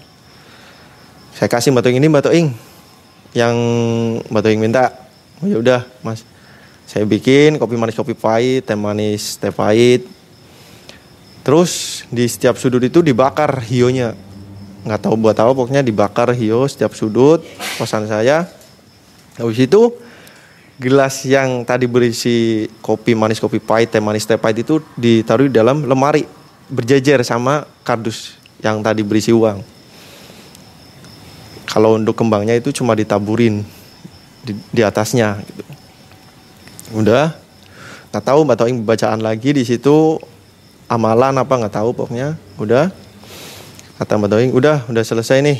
[1.32, 2.52] Saya kasih batu ini batu ing
[3.32, 3.56] yang
[4.28, 4.92] batu ing minta.
[5.40, 6.28] Oh, ya udah mas.
[6.84, 10.04] Saya bikin kopi manis kopi pahit teh manis teh pahit.
[11.42, 14.12] Terus di setiap sudut itu dibakar hionya.
[14.84, 17.40] Nggak tahu buat apa pokoknya dibakar hio setiap sudut
[17.80, 18.44] kosan saya.
[19.40, 19.96] Habis itu
[20.82, 25.54] gelas yang tadi berisi kopi manis kopi pahit teh manis teh pahit itu ditaruh di
[25.54, 26.26] dalam lemari
[26.66, 29.62] berjejer sama kardus yang tadi berisi uang.
[31.70, 33.62] Kalau untuk kembangnya itu cuma ditaburin
[34.42, 35.62] di, di atasnya gitu.
[36.92, 37.32] Udah,
[38.12, 40.20] nggak tahu mbak Toing bacaan lagi di situ
[40.90, 42.36] amalan apa nggak tahu pokoknya.
[42.60, 42.92] Udah,
[43.96, 45.58] kata mbak Toing, udah, udah selesai nih.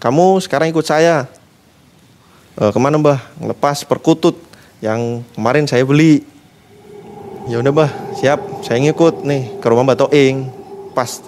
[0.00, 1.28] Kamu sekarang ikut saya.
[2.54, 3.20] E, ke mana mbah?
[3.42, 4.38] Lepas perkutut
[4.82, 6.22] yang kemarin saya beli.
[7.50, 8.40] Ya udah mbah, siap.
[8.64, 10.48] Saya ngikut nih ke rumah mbak Toing.
[10.94, 11.20] Pas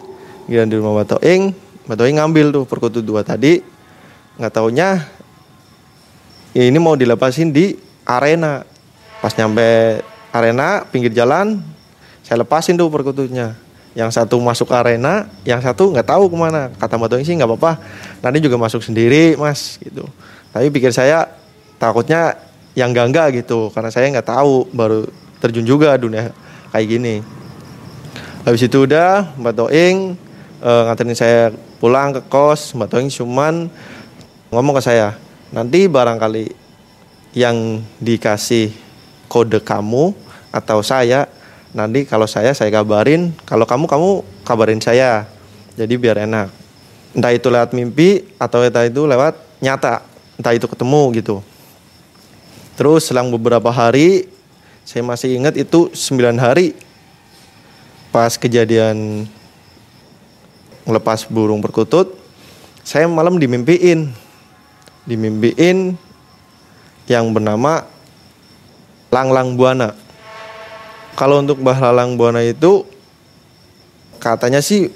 [0.46, 1.50] Giliran di rumah Batoing,
[1.90, 3.58] Batoing ngambil tuh perkutut dua tadi.
[4.38, 5.02] Nggak taunya
[6.54, 7.74] ini mau dilepasin di
[8.06, 8.62] arena.
[9.18, 11.58] Pas nyampe arena pinggir jalan,
[12.22, 13.58] saya lepasin tuh perkututnya.
[13.98, 16.70] Yang satu masuk arena, yang satu nggak tahu ke mana.
[16.78, 17.82] Kata Batoing sih nggak apa-apa,
[18.22, 20.06] nanti juga masuk sendiri mas gitu.
[20.56, 21.28] Tapi pikir saya
[21.76, 22.32] takutnya
[22.72, 25.04] yang gangga gitu, karena saya nggak tahu baru
[25.36, 26.32] terjun juga dunia
[26.72, 27.20] kayak gini.
[28.48, 30.16] Habis itu udah Mbak Toing
[30.64, 32.72] uh, nganterin saya pulang ke kos.
[32.72, 33.68] Mbak Toing cuman
[34.48, 35.12] ngomong ke saya
[35.52, 36.48] nanti barangkali
[37.36, 38.72] yang dikasih
[39.28, 40.16] kode kamu
[40.56, 41.28] atau saya
[41.76, 43.36] nanti kalau saya saya kabarin.
[43.44, 45.28] Kalau kamu kamu kabarin saya
[45.76, 46.48] jadi biar enak.
[47.12, 51.36] Entah itu lewat mimpi atau entah itu lewat nyata entah itu ketemu gitu
[52.76, 54.28] terus selang beberapa hari
[54.86, 56.76] saya masih ingat itu 9 hari
[58.14, 59.28] pas kejadian
[60.86, 62.14] ngelepas burung perkutut,
[62.86, 64.14] saya malam dimimpiin.
[65.06, 65.98] Dimimpiin
[67.10, 67.86] yang bernama
[69.10, 69.94] Langlang Buana.
[71.18, 72.86] Kalau untuk Mbah Lalang Buana itu
[74.18, 74.90] katanya sih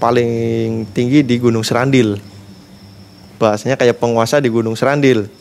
[0.00, 2.20] paling tinggi di Gunung Serandil.
[3.40, 5.32] Bahasanya kayak penguasa di Gunung Serandil.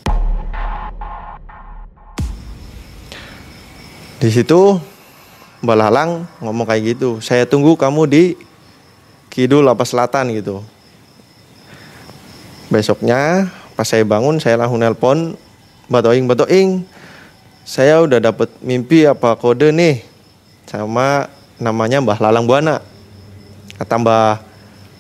[4.24, 4.80] Di situ
[5.60, 7.20] Mbak Lalang ngomong kayak gitu.
[7.20, 8.24] Saya tunggu kamu di
[9.30, 10.66] kidul apa selatan gitu
[12.70, 15.38] besoknya pas saya bangun saya langsung nelpon
[15.90, 16.86] batoing batoing
[17.66, 20.02] saya udah dapet mimpi apa kode nih
[20.70, 22.82] sama namanya Mbah Lalang Buana
[23.82, 24.30] kata Mbah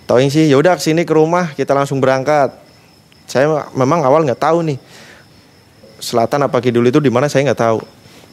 [0.09, 2.49] Toing sih yaudah ke sini ke rumah kita langsung berangkat
[3.29, 4.81] saya memang awal nggak tahu nih
[6.01, 7.79] selatan apa kidul itu di mana saya nggak tahu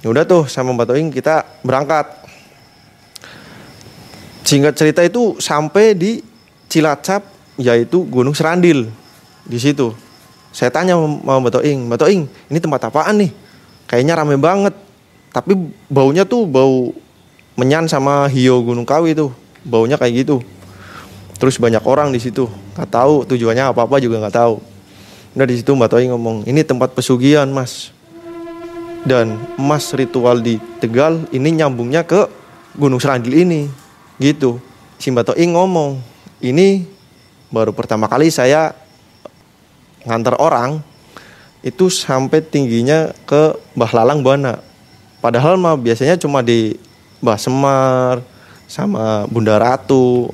[0.01, 2.27] ya udah tuh sama Mbak Toing kita berangkat
[4.47, 6.23] Singkat cerita itu sampai di
[6.71, 7.27] Cilacap
[7.59, 8.87] yaitu Gunung Serandil
[9.43, 9.91] di situ.
[10.55, 13.35] Saya tanya sama Mbak Toing, Mbak Toing, ini tempat apaan nih?
[13.91, 14.71] Kayaknya rame banget.
[15.35, 15.51] Tapi
[15.91, 16.95] baunya tuh bau
[17.59, 19.35] menyan sama hio Gunung Kawi tuh.
[19.67, 20.39] Baunya kayak gitu.
[21.43, 22.47] Terus banyak orang di situ.
[22.79, 24.63] Gak tahu tujuannya apa-apa juga nggak tahu.
[25.37, 27.93] Nah di situ Mbak Toing ngomong, ini tempat pesugihan mas.
[29.07, 32.27] Dan emas ritual di Tegal ini nyambungnya ke
[32.75, 33.71] Gunung Serandil ini
[34.19, 34.59] gitu.
[34.97, 36.01] Si Mbak Toi ngomong
[36.41, 36.89] ini
[37.53, 38.75] baru pertama kali saya
[40.09, 40.81] ngantar orang
[41.61, 44.59] itu sampai tingginya ke Mbah Lalang Buana.
[45.21, 46.75] Padahal mah biasanya cuma di
[47.21, 48.15] Mbah Semar
[48.67, 50.33] sama Bunda Ratu.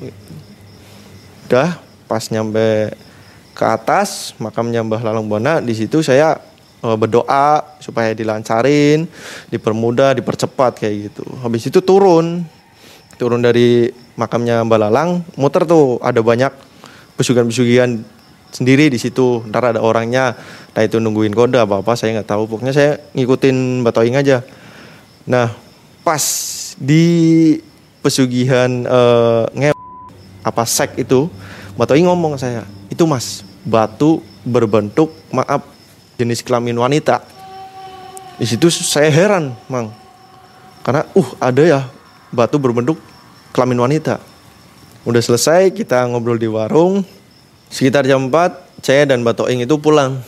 [1.45, 1.77] Udah
[2.09, 2.93] pas nyampe
[3.53, 6.41] ke atas makamnya Mbah Lalang Buana di situ saya
[6.83, 9.07] uh, berdoa supaya dilancarin,
[9.53, 11.25] dipermudah, dipercepat kayak gitu.
[11.41, 12.43] Habis itu turun.
[13.15, 16.49] Turun dari makamnya Mbak Lalang muter tuh ada banyak
[17.15, 18.01] pesugihan-pesugihan
[18.49, 19.45] sendiri di situ.
[19.47, 20.35] Ntar ada orangnya
[20.73, 22.49] nah itu nungguin kode apa apa saya nggak tahu.
[22.49, 24.41] Pokoknya saya ngikutin Mbak Toing aja.
[25.29, 25.53] Nah
[26.01, 26.23] pas
[26.81, 27.05] di
[28.03, 29.71] pesugihan uh, nge
[30.43, 31.29] apa sek itu
[31.77, 35.65] Mbak Toing ngomong saya itu mas batu berbentuk maaf
[36.21, 37.25] jenis kelamin wanita
[38.37, 39.89] di situ saya heran mang
[40.83, 41.81] karena uh ada ya
[42.33, 42.99] batu berbentuk
[43.53, 44.17] kelamin wanita.
[45.05, 47.05] Udah selesai kita ngobrol di warung.
[47.69, 50.21] Sekitar jam 4 saya dan Mbak Toing itu pulang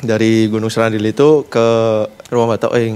[0.00, 1.66] dari Gunung Serandil itu ke
[2.32, 2.94] rumah Mbak Toing.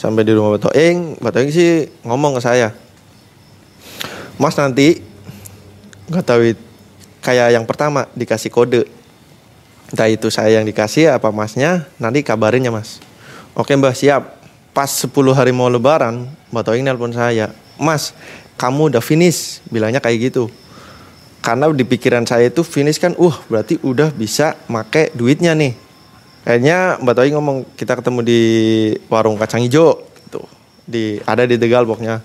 [0.00, 1.70] Sampai di rumah Mbak Toing, Mbak Toing sih
[2.04, 2.72] ngomong ke saya.
[4.40, 5.02] Mas nanti
[6.08, 6.67] nggak tahu it-
[7.22, 8.86] kayak yang pertama dikasih kode.
[9.88, 13.00] Entah itu saya yang dikasih apa masnya, nanti kabarin ya mas.
[13.56, 14.38] Oke mbak siap.
[14.76, 17.50] Pas 10 hari mau lebaran, Mbak Toing nelpon saya.
[17.82, 18.14] Mas,
[18.54, 20.46] kamu udah finish, bilangnya kayak gitu.
[21.42, 25.74] Karena di pikiran saya itu finish kan, uh berarti udah bisa make duitnya nih.
[26.46, 28.40] Akhirnya Mbak Toing ngomong kita ketemu di
[29.10, 30.46] warung kacang hijau gitu.
[30.86, 32.22] Di ada di Tegal pokoknya.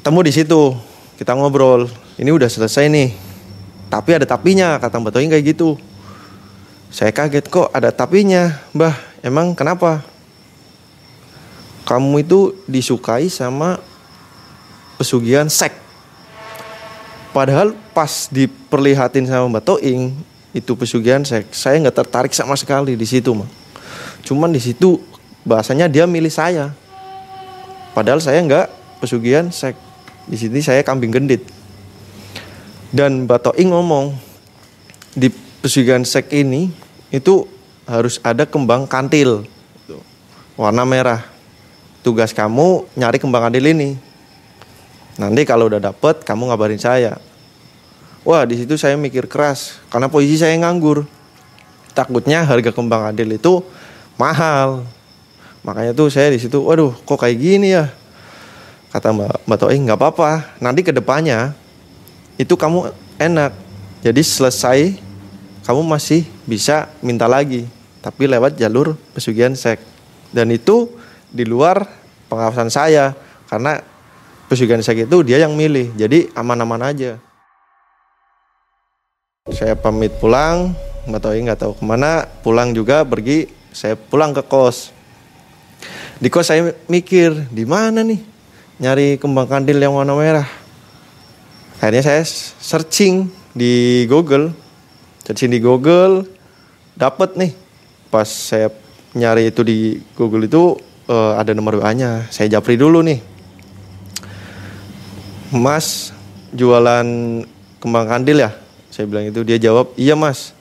[0.00, 0.72] Ketemu di situ,
[1.20, 1.92] kita ngobrol.
[2.16, 3.29] Ini udah selesai nih.
[3.90, 5.74] Tapi ada tapinya, kata Mbak Toing kayak gitu.
[6.94, 8.94] Saya kaget kok ada tapinya, Mbah.
[9.20, 10.06] Emang kenapa?
[11.84, 13.82] Kamu itu disukai sama
[14.94, 15.74] pesugihan sek.
[17.34, 20.14] Padahal pas diperlihatin sama Mbak Toing
[20.54, 23.50] itu pesugihan sek, saya nggak tertarik sama sekali di situ, mah.
[24.22, 25.02] Cuman di situ
[25.42, 26.74] bahasanya dia milih saya.
[27.90, 28.66] Padahal saya nggak
[29.02, 29.74] pesugihan sek.
[30.30, 31.42] Di sini saya kambing gendit.
[32.90, 34.18] Dan Mbak Toing ngomong
[35.14, 35.30] di
[35.62, 36.74] pesugihan sek ini
[37.14, 37.46] itu
[37.86, 39.46] harus ada kembang kantil
[39.86, 40.02] Tuh,
[40.58, 41.22] warna merah.
[42.00, 43.94] Tugas kamu nyari kembang kantil ini.
[45.20, 47.20] Nanti kalau udah dapet kamu ngabarin saya.
[48.26, 51.06] Wah di situ saya mikir keras karena posisi saya nganggur.
[51.94, 53.62] Takutnya harga kembang kantil itu
[54.18, 54.82] mahal.
[55.60, 57.92] Makanya tuh saya di situ, waduh kok kayak gini ya.
[58.90, 60.58] Kata Mbak Mbak nggak apa-apa.
[60.58, 61.52] Nanti ke depannya
[62.40, 62.88] itu kamu
[63.20, 63.52] enak.
[64.00, 64.96] Jadi selesai
[65.68, 67.68] kamu masih bisa minta lagi,
[68.00, 69.76] tapi lewat jalur pesugihan sek.
[70.32, 70.88] Dan itu
[71.28, 71.84] di luar
[72.32, 73.12] pengawasan saya
[73.44, 73.84] karena
[74.48, 75.92] pesugihan sek itu dia yang milih.
[76.00, 77.20] Jadi aman-aman aja.
[79.52, 80.72] Saya pamit pulang,
[81.04, 82.24] nggak tahu nggak tahu ke mana.
[82.40, 83.52] Pulang juga pergi.
[83.70, 84.96] Saya pulang ke kos.
[86.16, 88.20] Di kos saya mikir di mana nih
[88.80, 90.59] nyari kembang kandil yang warna merah.
[91.80, 92.22] Akhirnya saya
[92.60, 94.52] searching di Google,
[95.24, 96.28] searching di Google,
[96.92, 97.56] dapat nih.
[98.12, 98.68] Pas saya
[99.16, 100.76] nyari itu di Google itu
[101.08, 102.28] eh, ada nomor WA-nya.
[102.28, 103.24] Saya japri dulu nih.
[105.56, 106.12] Mas
[106.52, 107.08] jualan
[107.80, 108.52] kembang kandil ya?
[108.92, 110.52] Saya bilang itu dia jawab, "Iya, Mas."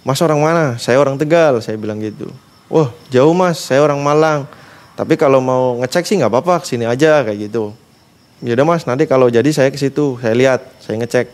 [0.00, 0.80] Mas orang mana?
[0.80, 2.32] Saya orang Tegal, saya bilang gitu.
[2.72, 4.48] Wah, jauh Mas, saya orang Malang.
[4.96, 7.76] Tapi kalau mau ngecek sih nggak apa-apa, ke sini aja kayak gitu.
[8.38, 11.26] Ya udah Mas, nanti kalau jadi saya ke situ, saya lihat, saya ngecek.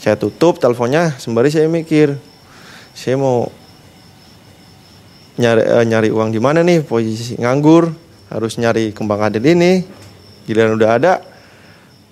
[0.00, 2.16] Saya tutup teleponnya, sembari saya mikir,
[2.96, 3.52] saya mau
[5.36, 6.80] nyari eh, nyari uang di mana nih?
[6.84, 7.92] Posisi nganggur,
[8.32, 9.84] harus nyari kembang adil ini.
[10.48, 11.12] Giliran udah ada,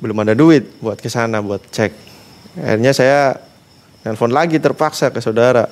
[0.04, 1.92] belum ada duit buat ke sana buat cek.
[2.60, 3.40] Akhirnya saya
[4.04, 5.64] nelpon lagi terpaksa ke saudara.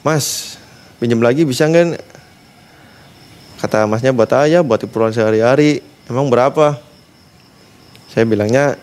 [0.00, 0.56] Mas,
[0.96, 2.00] pinjam lagi bisa nggak?
[3.60, 5.84] Kata masnya buat aja, buat keperluan sehari-hari.
[6.08, 6.89] Emang berapa?
[8.10, 8.74] Saya bilangnya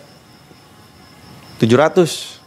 [1.60, 2.40] 700.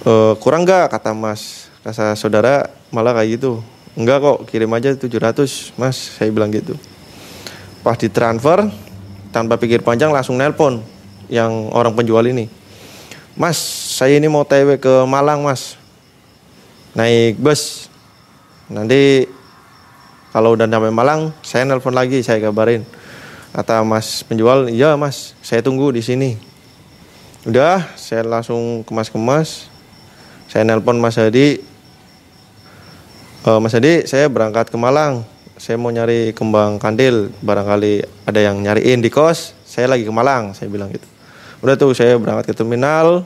[0.00, 0.96] "Eh, kurang nggak?
[0.96, 1.68] Kata mas.
[1.84, 3.60] Kata saudara malah kayak gitu.
[3.92, 6.16] Enggak kok kirim aja 700 mas.
[6.16, 6.72] Saya bilang gitu.
[7.84, 8.72] Pas ditransfer
[9.28, 10.80] tanpa pikir panjang langsung nelpon
[11.28, 12.48] yang orang penjual ini.
[13.36, 13.60] Mas
[14.00, 15.76] saya ini mau TW ke Malang mas.
[16.96, 17.92] Naik bus.
[18.72, 19.28] Nanti
[20.32, 22.88] kalau udah sampai Malang saya nelpon lagi saya kabarin
[23.56, 26.36] kata mas penjual iya mas saya tunggu di sini.
[27.48, 29.72] Udah saya langsung kemas-kemas.
[30.50, 31.62] Saya nelpon Mas Hadi.
[33.46, 35.24] "Eh, Mas Hadi saya berangkat ke Malang.
[35.56, 37.32] Saya mau nyari kembang kandil.
[37.40, 39.56] Barangkali ada yang nyariin di kos.
[39.64, 41.06] Saya lagi ke Malang saya bilang gitu.
[41.64, 43.24] Udah tuh saya berangkat ke terminal.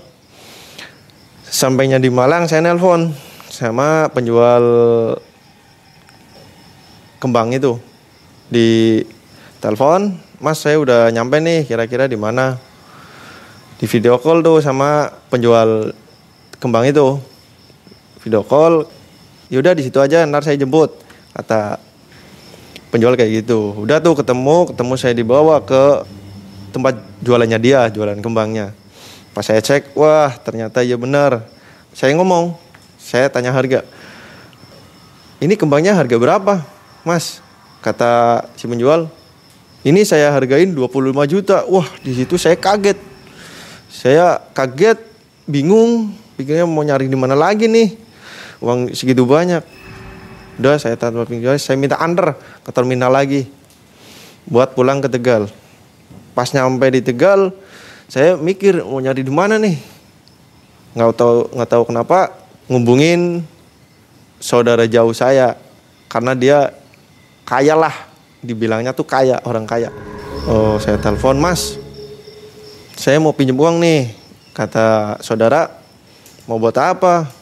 [1.43, 3.11] Sampainya di Malang saya nelpon
[3.51, 4.63] sama penjual
[7.19, 7.81] kembang itu
[8.47, 9.01] di
[9.61, 10.17] telepon.
[10.41, 12.57] Mas saya udah nyampe nih kira-kira di mana?
[13.77, 15.93] Di video call tuh sama penjual
[16.57, 17.21] kembang itu.
[18.25, 18.89] Video call
[19.53, 20.97] yaudah di situ aja ntar saya jemput
[21.37, 21.77] kata
[22.89, 23.77] penjual kayak gitu.
[23.77, 26.09] Udah tuh ketemu ketemu saya dibawa ke
[26.73, 28.73] tempat jualannya dia jualan kembangnya.
[29.37, 31.45] Pas saya cek wah ternyata ya benar.
[31.93, 32.57] Saya ngomong
[32.97, 33.85] saya tanya harga.
[35.41, 36.65] Ini kembangnya harga berapa
[37.05, 37.41] mas?
[37.81, 39.09] kata si penjual
[39.81, 41.65] ini saya hargain 25 juta.
[41.65, 43.01] Wah di situ saya kaget.
[43.89, 45.01] Saya kaget
[45.49, 46.13] bingung.
[46.37, 47.97] Pikirnya mau nyari di mana lagi nih?
[48.61, 49.65] Uang segitu banyak.
[50.61, 53.49] Udah saya tanpa pinjam saya minta under ke terminal lagi
[54.45, 55.49] buat pulang ke Tegal.
[56.37, 57.57] Pas nyampe di Tegal,
[58.05, 59.81] saya mikir mau nyari di mana nih.
[60.93, 62.19] Nggak tahu nggak tahu kenapa
[62.69, 63.41] ngubungin
[64.37, 65.57] saudara jauh saya.
[66.13, 66.77] Karena dia
[67.49, 68.10] kaya lah
[68.41, 69.93] dibilangnya tuh kaya orang kaya.
[70.49, 71.77] Oh saya telepon mas
[73.01, 74.13] saya mau pinjam uang nih.
[74.53, 75.73] Kata saudara
[76.45, 77.33] mau buat apa?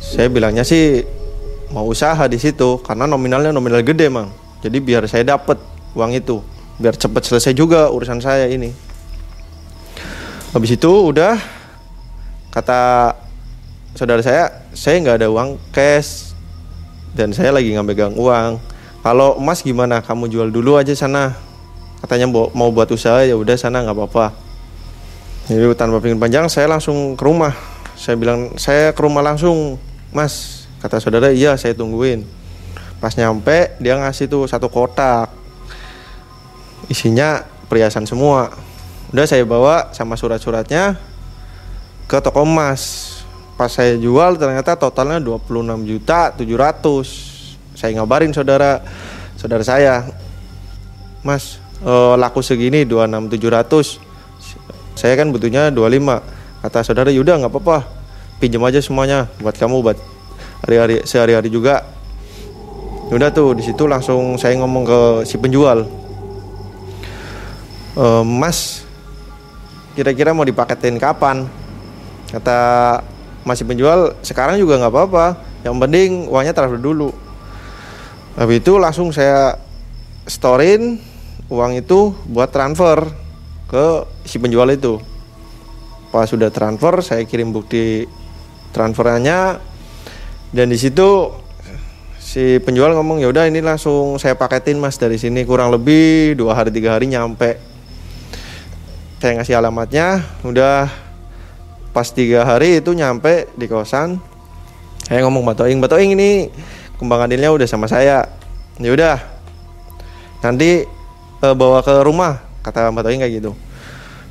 [0.00, 1.04] Saya bilangnya sih
[1.68, 4.32] mau usaha di situ karena nominalnya nominal gede mang.
[4.64, 5.60] Jadi biar saya dapat
[5.92, 6.40] uang itu
[6.80, 8.72] biar cepet selesai juga urusan saya ini.
[10.56, 11.36] Habis itu udah
[12.52, 13.12] kata
[13.92, 16.32] saudara saya saya nggak ada uang cash
[17.12, 18.56] dan saya lagi nggak megang uang
[19.02, 19.98] kalau emas gimana?
[19.98, 21.34] Kamu jual dulu aja sana.
[21.98, 24.30] Katanya mau buat usaha ya udah sana nggak apa-apa.
[25.50, 27.50] Jadi tanpa pikir panjang saya langsung ke rumah.
[27.98, 29.74] Saya bilang saya ke rumah langsung
[30.14, 30.66] mas.
[30.78, 32.22] Kata saudara iya saya tungguin.
[33.02, 35.34] Pas nyampe dia ngasih tuh satu kotak.
[36.86, 38.54] Isinya perhiasan semua.
[39.10, 40.94] Udah saya bawa sama surat-suratnya
[42.06, 43.10] ke toko emas
[43.56, 47.31] pas saya jual ternyata totalnya 26 juta 700
[47.82, 48.78] saya ngabarin saudara
[49.34, 50.06] saudara saya
[51.26, 53.98] mas eh, laku segini 26 700
[54.94, 58.02] saya kan butuhnya 25 kata saudara yaudah nggak apa-apa
[58.38, 59.98] pinjam aja semuanya buat kamu buat
[60.66, 61.86] hari-hari sehari-hari juga.
[63.12, 65.84] Udah tuh di situ langsung saya ngomong ke si penjual
[67.92, 68.88] e, mas
[69.92, 71.44] kira-kira mau dipaketin kapan?
[72.32, 72.58] Kata
[73.44, 75.26] masih penjual sekarang juga nggak apa-apa
[75.62, 77.12] yang penting uangnya transfer dulu
[78.38, 79.58] habis itu langsung saya
[80.24, 80.96] storein
[81.52, 83.12] uang itu buat transfer
[83.68, 85.00] ke si penjual itu.
[86.12, 88.04] Pas sudah transfer saya kirim bukti
[88.76, 89.60] transferannya.
[90.52, 91.32] Dan di situ
[92.20, 95.44] si penjual ngomong ya udah ini langsung saya paketin mas dari sini.
[95.48, 97.56] Kurang lebih dua hari tiga hari nyampe.
[99.20, 100.90] Saya ngasih alamatnya udah
[101.92, 104.20] pas tiga hari itu nyampe di kosan.
[105.04, 106.52] Saya ngomong batoing batoing ini
[107.02, 108.30] kembang adilnya udah sama saya.
[108.78, 109.18] Ya udah.
[110.46, 110.86] Nanti
[111.42, 113.52] e, bawa ke rumah kata batoing kayak gitu.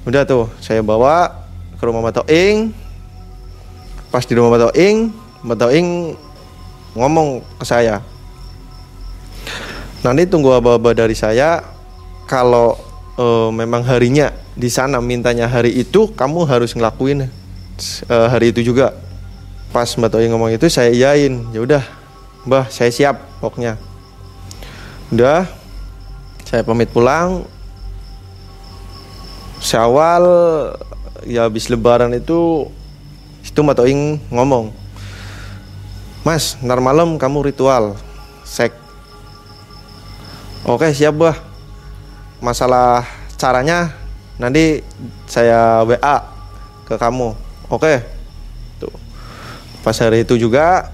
[0.07, 1.43] Udah tuh saya bawa
[1.75, 2.71] ke rumah batoing
[4.07, 5.11] pas di rumah batoing
[5.43, 6.15] batoing
[6.95, 7.99] ngomong ke saya.
[10.01, 11.61] Nanti tunggu aba-aba dari saya
[12.25, 12.79] kalau
[13.19, 17.27] e, memang harinya di sana mintanya hari itu kamu harus ngelakuin
[18.09, 18.93] uh, hari itu juga.
[19.71, 21.47] Pas Mbak Toi ngomong itu saya iyain.
[21.55, 21.83] Ya udah
[22.47, 23.77] Mbah saya siap pokoknya
[25.13, 25.45] udah
[26.47, 27.45] saya pamit pulang
[29.61, 30.25] Syawal
[31.27, 32.65] ya habis lebaran itu
[33.45, 34.81] itu Mbak Toing ngomong
[36.21, 37.97] Mas, ntar malam kamu ritual
[38.45, 38.77] sek.
[40.61, 41.33] Oke, siap, Bah.
[42.37, 43.09] Masalah
[43.41, 43.89] caranya
[44.37, 44.85] nanti
[45.25, 46.21] saya WA
[46.85, 47.33] ke kamu.
[47.73, 48.05] Oke.
[48.77, 48.93] Tuh.
[49.81, 50.93] Pas hari itu juga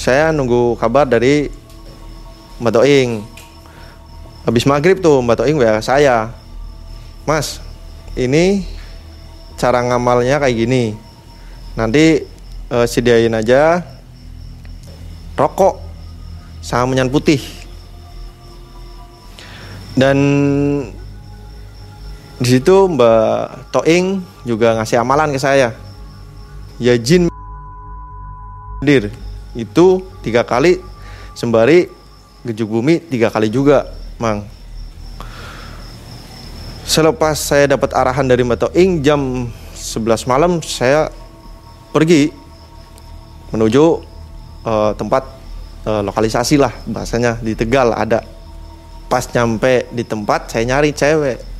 [0.00, 1.52] saya nunggu kabar dari
[2.56, 3.20] Mbak Toing.
[4.48, 6.32] Habis maghrib tuh Mbak Toing WA saya.
[7.28, 7.60] Mas,
[8.16, 8.64] ini
[9.60, 10.96] cara ngamalnya kayak gini.
[11.76, 12.24] Nanti
[12.72, 13.84] uh, sediain aja
[15.36, 15.76] rokok
[16.64, 17.44] sama menyan putih.
[19.92, 20.16] Dan
[22.40, 25.76] di situ Mbak Toing juga ngasih amalan ke saya.
[26.80, 27.28] Ya jin
[28.80, 29.12] hadir
[29.56, 30.78] itu tiga kali
[31.34, 31.90] sembari
[32.46, 34.46] gejuk bumi tiga kali juga, Mang.
[36.86, 39.46] Selepas saya dapat arahan dari Mbak Toing jam
[39.78, 41.12] 11 malam saya
[41.94, 42.34] pergi
[43.54, 43.84] menuju
[44.66, 45.22] uh, tempat
[45.86, 48.26] uh, lokalisasi lah bahasanya di Tegal ada.
[49.06, 51.50] Pas nyampe di tempat saya nyari cewek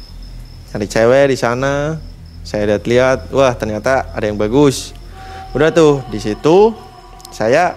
[0.70, 1.99] cari cewek di sana
[2.47, 4.95] saya lihat-lihat wah ternyata ada yang bagus
[5.51, 6.70] udah tuh di situ
[7.34, 7.74] saya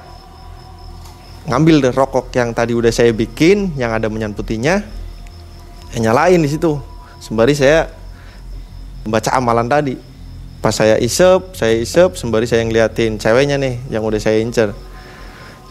[1.44, 4.84] ngambil deh rokok yang tadi udah saya bikin yang ada menyan putihnya
[6.00, 6.80] nyalain di situ.
[7.20, 7.92] Sembari saya
[9.06, 9.96] membaca amalan tadi.
[10.64, 14.72] Pas saya isep saya isep sembari saya ngeliatin ceweknya nih yang udah saya incer.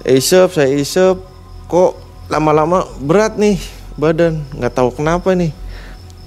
[0.05, 1.17] Isep saya isep
[1.67, 1.97] kok
[2.29, 3.57] lama-lama berat nih
[3.97, 4.45] badan.
[4.53, 5.51] Nggak tahu kenapa nih.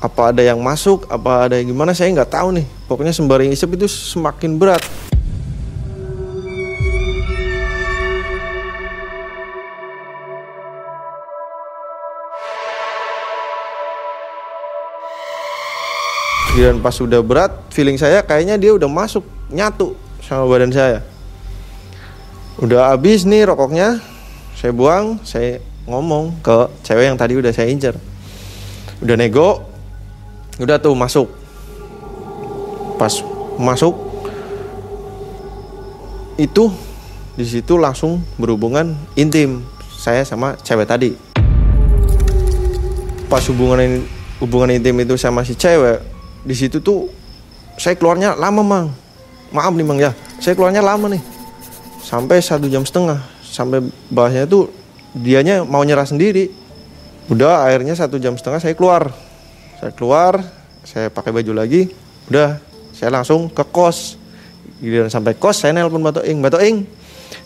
[0.01, 2.65] Apa ada yang masuk apa ada yang gimana saya nggak tahu nih.
[2.89, 4.81] Pokoknya sembari isep itu semakin berat
[16.65, 19.21] dan pas sudah berat feeling saya kayaknya dia udah masuk
[19.53, 21.05] nyatu sama badan saya.
[22.57, 24.01] Udah habis nih rokoknya
[24.57, 27.93] saya buang saya ngomong ke cewek yang tadi udah saya incer.
[28.97, 29.61] Udah nego
[30.57, 31.29] udah tuh masuk.
[32.97, 33.13] Pas
[33.61, 33.93] masuk
[36.41, 36.73] itu
[37.37, 39.61] di situ langsung berhubungan intim
[40.01, 41.13] saya sama cewek tadi.
[43.29, 44.01] Pas hubungan
[44.41, 46.14] hubungan intim itu sama si cewek
[46.45, 47.09] di situ tuh
[47.75, 48.87] saya keluarnya lama mang.
[49.49, 50.13] Maaf nih mang ya.
[50.37, 51.21] Saya keluarnya lama nih.
[52.05, 53.19] Sampai satu jam setengah.
[53.41, 53.81] Sampai
[54.13, 54.69] bahasnya tuh
[55.17, 56.53] dianya mau nyerah sendiri.
[57.27, 59.09] Udah akhirnya satu jam setengah saya keluar.
[59.81, 60.45] Saya keluar
[60.85, 61.89] saya pakai baju lagi.
[62.29, 62.61] Udah
[62.93, 64.21] saya langsung ke kos.
[64.77, 66.77] Giliran sampai kos saya nelpon Mbak Toing Mbak Toing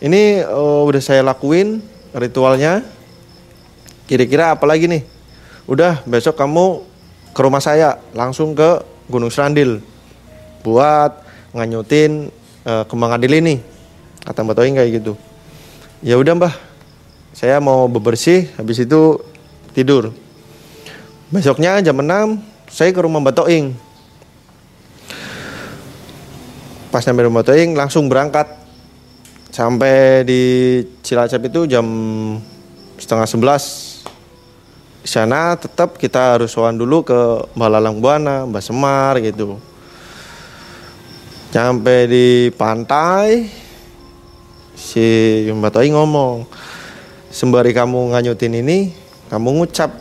[0.04, 1.80] ini uh, udah saya lakuin
[2.12, 2.84] ritualnya.
[4.10, 5.04] Kira-kira apa lagi nih?
[5.70, 6.89] Udah besok kamu
[7.40, 9.80] ke rumah saya langsung ke Gunung Serandil
[10.60, 11.24] buat
[11.56, 12.28] nganyutin
[12.68, 13.64] uh, kembang adil ini
[14.28, 15.16] kata Mbak Toing kayak gitu.
[16.04, 16.52] Ya udah Mbah.
[17.32, 19.24] Saya mau bebersih habis itu
[19.72, 20.12] tidur.
[21.32, 23.72] Besoknya jam 6 saya ke rumah Mbak Toing.
[26.92, 28.52] Pas sampai rumah Toing langsung berangkat.
[29.48, 30.42] Sampai di
[31.08, 31.88] Cilacap itu jam
[33.00, 33.89] setengah sebelas
[35.10, 37.18] di sana tetap kita harus sowan dulu ke
[37.58, 39.58] Mbak Lalang Buana, Mbak Semar gitu.
[41.50, 43.50] Sampai di pantai
[44.78, 45.02] si
[45.50, 46.46] Mbak Toing ngomong,
[47.34, 48.94] sembari kamu nganyutin ini,
[49.34, 49.98] kamu ngucap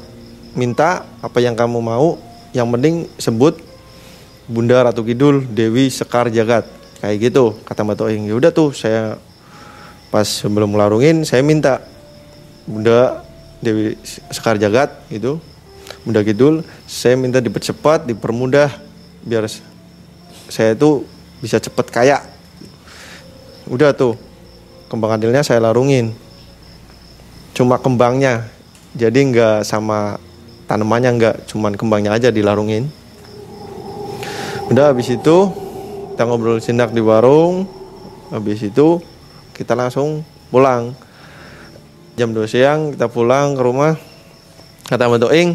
[0.53, 2.21] minta apa yang kamu mau,
[2.53, 3.57] yang penting sebut
[4.45, 6.69] Bunda Ratu Kidul Dewi Sekar Jagat
[7.01, 9.17] kayak gitu kata Mbak Toing ya udah tuh saya
[10.13, 11.81] pas sebelum melarungin saya minta
[12.69, 13.28] Bunda
[13.59, 13.99] Dewi
[14.31, 15.43] Sekar Jagat gitu
[16.07, 18.71] Bunda Kidul saya minta dipercepat dipermudah
[19.25, 19.45] biar
[20.49, 21.05] saya itu
[21.39, 22.19] bisa cepet kaya.
[23.69, 24.17] Udah tuh
[24.89, 26.17] kembang adilnya saya larungin.
[27.53, 28.49] Cuma kembangnya
[28.97, 30.17] jadi nggak sama
[30.65, 32.89] tanamannya nggak cuman kembangnya aja dilarungin.
[34.73, 35.37] Udah habis itu
[36.15, 37.69] kita ngobrol sinak di warung
[38.29, 39.01] habis itu
[39.57, 40.93] kita langsung pulang
[42.19, 43.95] jam 2 siang kita pulang ke rumah.
[44.91, 45.51] Kata Mbak Doing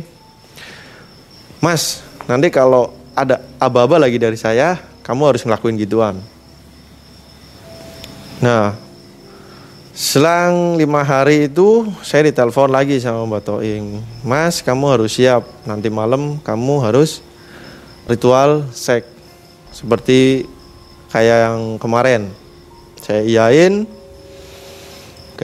[1.59, 6.15] Mas nanti kalau ada aba-aba lagi dari saya kamu harus ngelakuin gituan.
[8.39, 8.83] Nah
[9.93, 14.01] Selang lima hari itu saya ditelepon lagi sama Mbak Toing.
[14.25, 15.45] Mas kamu harus siap.
[15.69, 17.21] Nanti malam kamu harus
[18.09, 19.05] ritual seks
[19.69, 20.49] seperti
[21.13, 22.33] kayak yang kemarin.
[23.05, 23.85] Saya iyain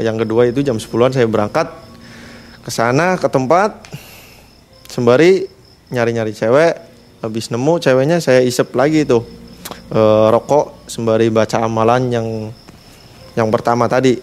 [0.02, 1.68] yang kedua itu jam 10-an saya berangkat
[2.64, 3.76] ke sana ke tempat
[4.90, 5.48] sembari
[5.94, 6.76] nyari-nyari cewek.
[7.20, 9.28] Habis nemu ceweknya saya isep lagi tuh
[9.92, 10.00] e,
[10.32, 12.28] rokok sembari baca amalan yang
[13.36, 14.20] yang pertama tadi.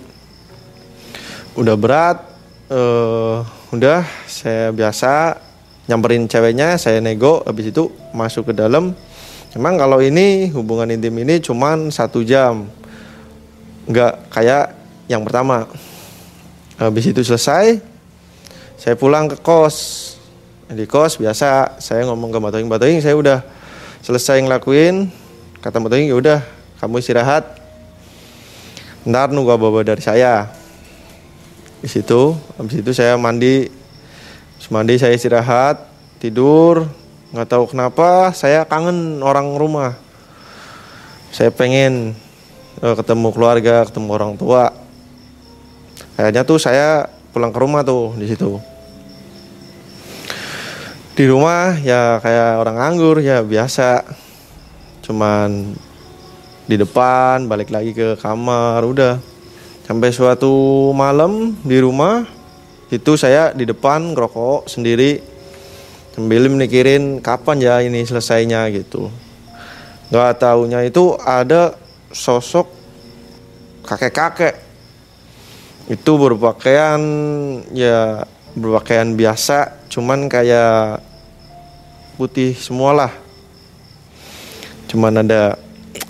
[1.57, 2.37] Udah berat
[2.69, 3.41] uh,
[3.73, 5.41] udah saya biasa
[5.87, 8.93] nyamperin ceweknya saya nego habis itu masuk ke dalam.
[9.57, 12.69] Emang kalau ini hubungan intim ini cuman satu jam.
[13.89, 14.76] Nggak kayak
[15.07, 15.71] yang pertama
[16.77, 17.97] habis itu selesai
[18.77, 20.13] saya pulang ke kos.
[20.67, 23.39] Di kos biasa saya ngomong ke Batoing Batoing saya udah
[24.05, 25.09] selesai ngelakuin.
[25.65, 26.39] Kata Batoing ya udah
[26.79, 27.57] kamu istirahat.
[29.09, 30.53] Ntar nunggu bawa dari saya.
[31.81, 33.73] Di situ habis itu saya mandi.
[34.69, 35.87] Mandi saya istirahat
[36.21, 36.91] tidur.
[37.33, 39.97] Nggak tahu kenapa saya kangen orang rumah.
[41.33, 42.13] Saya pengen
[42.83, 44.86] uh, ketemu keluarga ketemu orang tua
[46.17, 48.57] kayaknya tuh saya pulang ke rumah tuh di situ.
[51.17, 54.05] Di rumah ya kayak orang nganggur ya biasa.
[55.05, 55.73] Cuman
[56.67, 59.17] di depan balik lagi ke kamar udah.
[59.87, 62.27] Sampai suatu malam di rumah
[62.91, 65.21] itu saya di depan ngerokok sendiri.
[66.17, 69.13] Sambil mikirin kapan ya ini selesainya gitu.
[70.09, 71.77] Gak taunya itu ada
[72.13, 72.69] sosok
[73.85, 74.66] kakek-kakek
[75.87, 77.01] itu berpakaian
[77.71, 78.27] ya
[78.59, 80.99] berpakaian biasa cuman kayak
[82.19, 83.13] putih semualah
[84.91, 85.61] cuman ada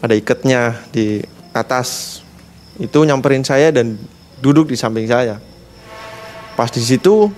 [0.00, 1.20] ada ikatnya di
[1.52, 2.20] atas
[2.76, 3.96] itu nyamperin saya dan
[4.40, 5.40] duduk di samping saya.
[6.56, 7.32] Pas di situ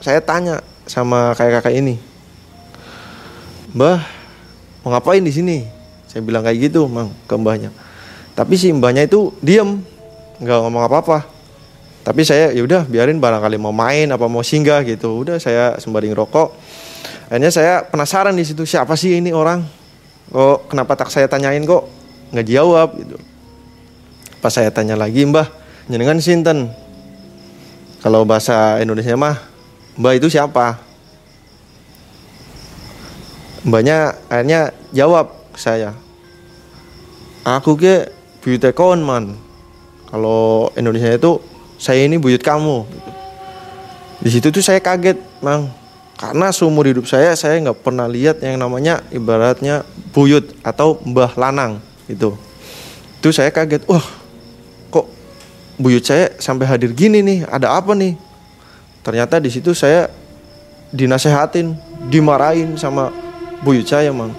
[0.00, 2.00] saya tanya sama kayak kakak ini,
[3.76, 4.00] Mbah,
[4.84, 5.58] mau ngapain di sini?
[6.08, 7.68] Saya bilang kayak gitu, mang, ke mbahnya.
[8.32, 9.84] Tapi si mbahnya itu diem,
[10.40, 11.28] nggak ngomong apa-apa.
[12.02, 15.24] Tapi saya ya udah biarin barangkali mau main apa mau singgah gitu.
[15.26, 16.48] Udah saya sembari ngerokok.
[17.28, 19.60] Akhirnya saya penasaran di situ siapa sih ini orang?
[20.32, 21.84] Kok kenapa tak saya tanyain kok
[22.32, 23.16] nggak jawab gitu.
[24.38, 25.50] Pas saya tanya lagi, Mbah,
[25.90, 26.70] jenengan sinten?
[27.98, 29.42] kalau bahasa Indonesia mah
[29.98, 30.78] mbak itu siapa
[33.66, 35.90] mbaknya akhirnya jawab saya
[37.42, 38.06] aku ke
[38.62, 39.34] tekon man
[40.08, 41.42] kalau Indonesia itu
[41.78, 42.84] saya ini buyut kamu.
[42.84, 43.10] Gitu.
[44.18, 45.70] di situ tuh saya kaget mang.
[46.18, 51.78] Karena seumur hidup saya saya nggak pernah lihat yang namanya ibaratnya buyut atau mbah lanang
[52.10, 52.34] itu
[53.22, 54.02] itu saya kaget wah
[54.90, 55.06] kok
[55.78, 57.46] buyut saya sampai hadir gini nih?
[57.46, 58.18] Ada apa nih?
[59.06, 60.10] Ternyata di situ saya
[60.90, 61.78] dinasehatin
[62.10, 63.14] dimarahin sama
[63.62, 64.34] buyut saya mang.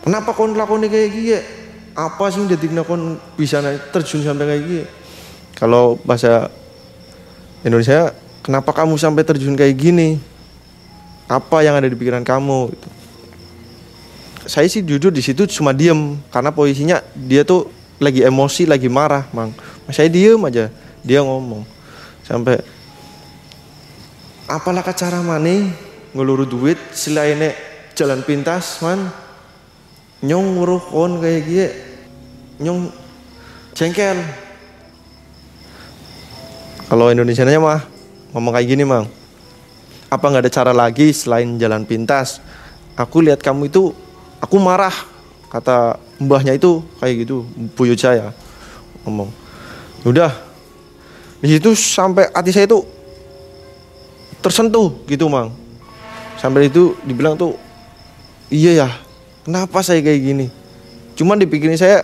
[0.00, 1.36] Kenapa kau ngelakuin kayak gini?
[1.92, 3.60] Apa sih detik kon bisa
[3.92, 4.84] terjun sampai kayak gini
[5.60, 6.48] kalau bahasa
[7.60, 10.16] Indonesia kenapa kamu sampai terjun kayak gini?
[11.28, 12.88] Apa yang ada di pikiran kamu gitu.
[14.48, 19.28] saya sih jujur di situ cuma diem karena posisinya dia tuh lagi emosi lagi marah
[19.36, 19.52] mang.
[19.92, 20.72] Saya diem aja
[21.04, 21.62] dia ngomong.
[22.24, 22.64] Sampai
[24.48, 25.70] apalah cara mana
[26.16, 27.52] ngeluru duit selain
[27.94, 29.12] jalan pintas man.
[30.24, 31.68] Nyong nguruh kon kayak gini
[32.60, 32.92] nyong
[33.72, 34.20] jengkel
[36.90, 37.86] kalau Indonesia mah
[38.34, 39.06] ngomong kayak gini mang.
[40.10, 42.42] Apa nggak ada cara lagi selain jalan pintas?
[42.98, 43.94] Aku lihat kamu itu
[44.42, 44.90] aku marah
[45.54, 47.46] kata mbahnya itu kayak gitu
[47.78, 48.34] buyut saya
[49.06, 49.30] ngomong.
[50.02, 50.34] Udah.
[51.38, 52.82] Di situ sampai hati saya itu
[54.42, 55.54] tersentuh gitu mang.
[56.42, 57.54] Sampai itu dibilang tuh
[58.50, 58.88] iya ya
[59.46, 60.46] kenapa saya kayak gini?
[61.14, 62.02] Cuman dipikirin saya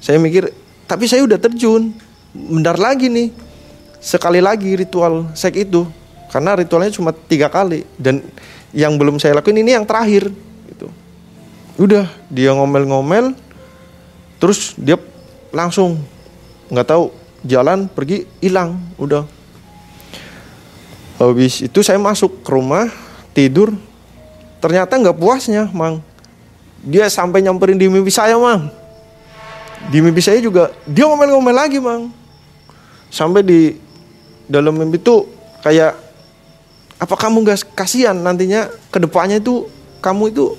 [0.00, 0.56] saya mikir
[0.88, 1.92] tapi saya udah terjun
[2.32, 3.47] bentar lagi nih
[4.08, 5.84] sekali lagi ritual sek itu.
[6.32, 7.84] Karena ritualnya cuma tiga kali.
[8.00, 8.24] Dan
[8.72, 10.32] yang belum saya lakuin ini yang terakhir
[10.72, 10.88] gitu.
[11.76, 13.36] Udah dia ngomel-ngomel
[14.40, 14.96] terus dia
[15.50, 15.98] langsung
[16.72, 17.12] nggak tahu
[17.44, 19.28] jalan pergi hilang udah.
[21.18, 22.88] Habis itu saya masuk ke rumah
[23.36, 23.76] tidur.
[24.58, 26.02] Ternyata nggak puasnya mang.
[26.82, 28.70] Dia sampai nyamperin di mimpi saya mang.
[29.90, 32.10] Di mimpi saya juga dia ngomel-ngomel lagi mang.
[33.08, 33.87] Sampai di
[34.48, 35.28] dalam mimpi itu
[35.62, 35.94] kayak
[36.98, 39.70] apa kamu gak kasihan nantinya ke depannya itu
[40.02, 40.56] kamu itu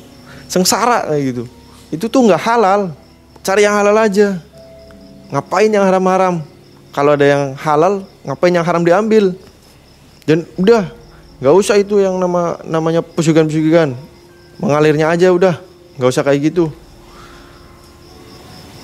[0.48, 1.44] sengsara kayak gitu.
[1.90, 2.94] Itu tuh nggak halal.
[3.42, 4.40] Cari yang halal aja.
[5.34, 6.42] Ngapain yang haram-haram?
[6.90, 9.38] Kalau ada yang halal ngapain yang haram diambil?
[10.26, 10.90] Dan udah
[11.42, 13.94] nggak usah itu yang nama namanya pesugihan-pesugihan.
[14.60, 15.58] Mengalirnya aja udah
[15.98, 16.74] nggak usah kayak gitu.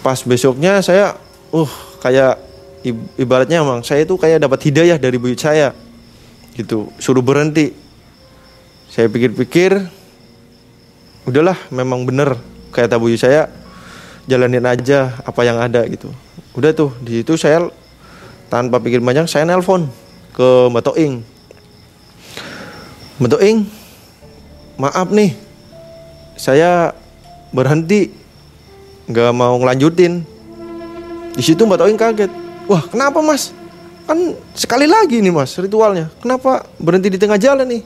[0.05, 1.17] Pas besoknya saya
[1.49, 2.44] uh kayak
[3.17, 5.73] ibaratnya emang saya itu kayak dapat hidayah dari buyut saya.
[6.53, 7.73] Gitu suruh berhenti.
[8.91, 9.75] Saya pikir-pikir
[11.25, 12.37] udahlah memang bener
[12.69, 13.49] kayak tabu saya.
[14.25, 16.09] Jalanin aja apa yang ada gitu.
[16.57, 17.69] Udah tuh di situ saya
[18.49, 19.85] tanpa pikir banyak saya nelpon
[20.33, 21.13] ke Mbak Toing.
[23.21, 23.57] Mbak Toing
[24.81, 25.33] maaf nih
[26.37, 26.93] saya
[27.53, 28.13] berhenti.
[29.05, 30.25] Nggak mau ngelanjutin.
[31.37, 33.53] Di situ Mbak kaget wah kenapa mas?
[34.05, 36.13] Kan sekali lagi nih mas ritualnya.
[36.21, 37.81] Kenapa berhenti di tengah jalan nih?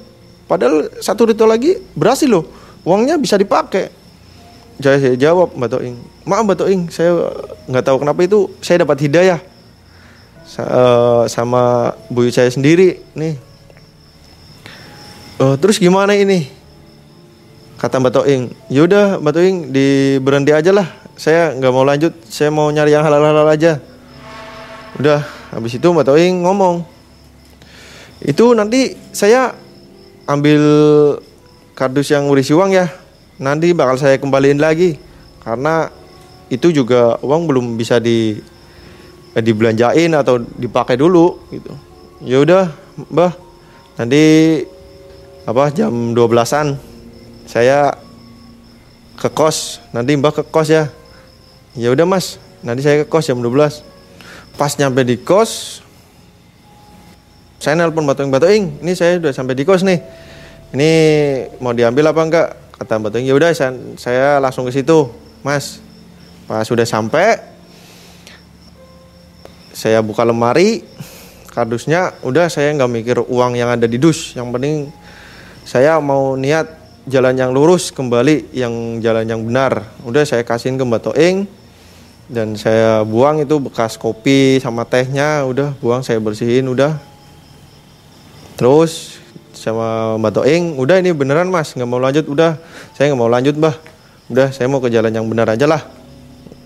[0.49, 2.43] Padahal satu ritual lagi berhasil loh.
[2.83, 3.91] Uangnya bisa dipakai.
[4.79, 5.95] Saya, saya jawab mbak Toing.
[6.27, 7.31] Maaf mbak Toing saya
[7.67, 9.39] nggak tahu kenapa itu saya dapat hidayah.
[10.59, 13.37] Eh, sama buyut saya sendiri nih.
[15.39, 16.51] Uh, terus gimana ini?
[17.79, 18.51] Kata mbak Toing.
[18.67, 20.87] Yaudah mbak Toing di berhenti aja lah.
[21.15, 22.11] Saya nggak mau lanjut.
[22.27, 23.79] Saya mau nyari yang halal-halal aja
[24.97, 25.21] udah
[25.53, 26.81] habis itu Mbak Toing ngomong.
[28.19, 29.53] Itu nanti saya
[30.25, 30.61] ambil
[31.77, 32.89] kardus yang berisi uang ya.
[33.39, 34.99] Nanti bakal saya kembaliin lagi.
[35.39, 35.87] Karena
[36.51, 38.37] itu juga uang belum bisa di
[39.37, 41.71] eh, dibelanjain atau dipakai dulu gitu.
[42.25, 42.63] Ya udah
[43.09, 43.33] mbah.
[43.95, 44.23] Nanti
[45.43, 46.75] apa jam 12-an
[47.47, 47.95] saya
[49.15, 49.79] ke kos.
[49.95, 50.91] Nanti mbah ke kos ya.
[51.73, 52.35] Ya udah mas.
[52.59, 53.88] Nanti saya ke kos jam 12
[54.59, 55.79] pas nyampe di kos
[57.63, 59.99] saya nelpon Batoing Batoing ini saya udah sampai di kos nih.
[60.75, 60.91] Ini
[61.59, 62.47] mau diambil apa enggak?
[62.75, 65.11] Kata Batoing ya udah saya, saya langsung ke situ
[65.43, 65.79] mas
[66.43, 67.39] pas sudah sampai
[69.75, 70.83] saya buka lemari
[71.51, 74.35] kardusnya udah saya nggak mikir uang yang ada di dus.
[74.35, 74.75] Yang penting
[75.67, 76.67] saya mau niat
[77.07, 79.83] jalan yang lurus kembali yang jalan yang benar.
[80.03, 81.58] Udah saya kasihin ke Mbak Toing
[82.29, 87.01] dan saya buang itu bekas kopi sama tehnya udah buang saya bersihin udah.
[88.53, 89.17] Terus
[89.57, 92.61] sama Mbak Toing udah ini beneran mas nggak mau lanjut udah.
[92.93, 93.75] Saya nggak mau lanjut mbah.
[94.29, 95.81] Udah saya mau ke jalan yang benar aja lah.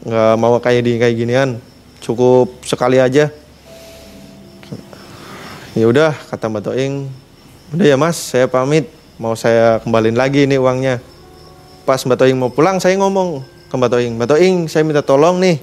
[0.03, 1.49] Nggak mau kayak di kayak ginian.
[2.03, 3.31] Cukup sekali aja.
[5.73, 7.07] Ya udah kata Mbak Toing
[7.71, 8.91] udah ya mas saya pamit.
[9.15, 10.99] Mau saya kembaliin lagi nih uangnya.
[11.87, 14.13] Pas Mbak Toing mau pulang saya ngomong ke Mbak Toing.
[14.21, 15.57] Mbak Toing saya minta tolong nih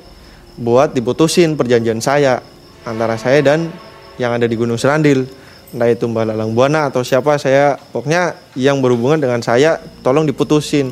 [0.58, 2.42] buat diputusin perjanjian saya
[2.82, 3.70] antara saya dan
[4.18, 5.30] yang ada di Gunung Serandil.
[5.70, 10.90] Entah itu Mbak Lalang Buana atau siapa saya pokoknya yang berhubungan dengan saya tolong diputusin.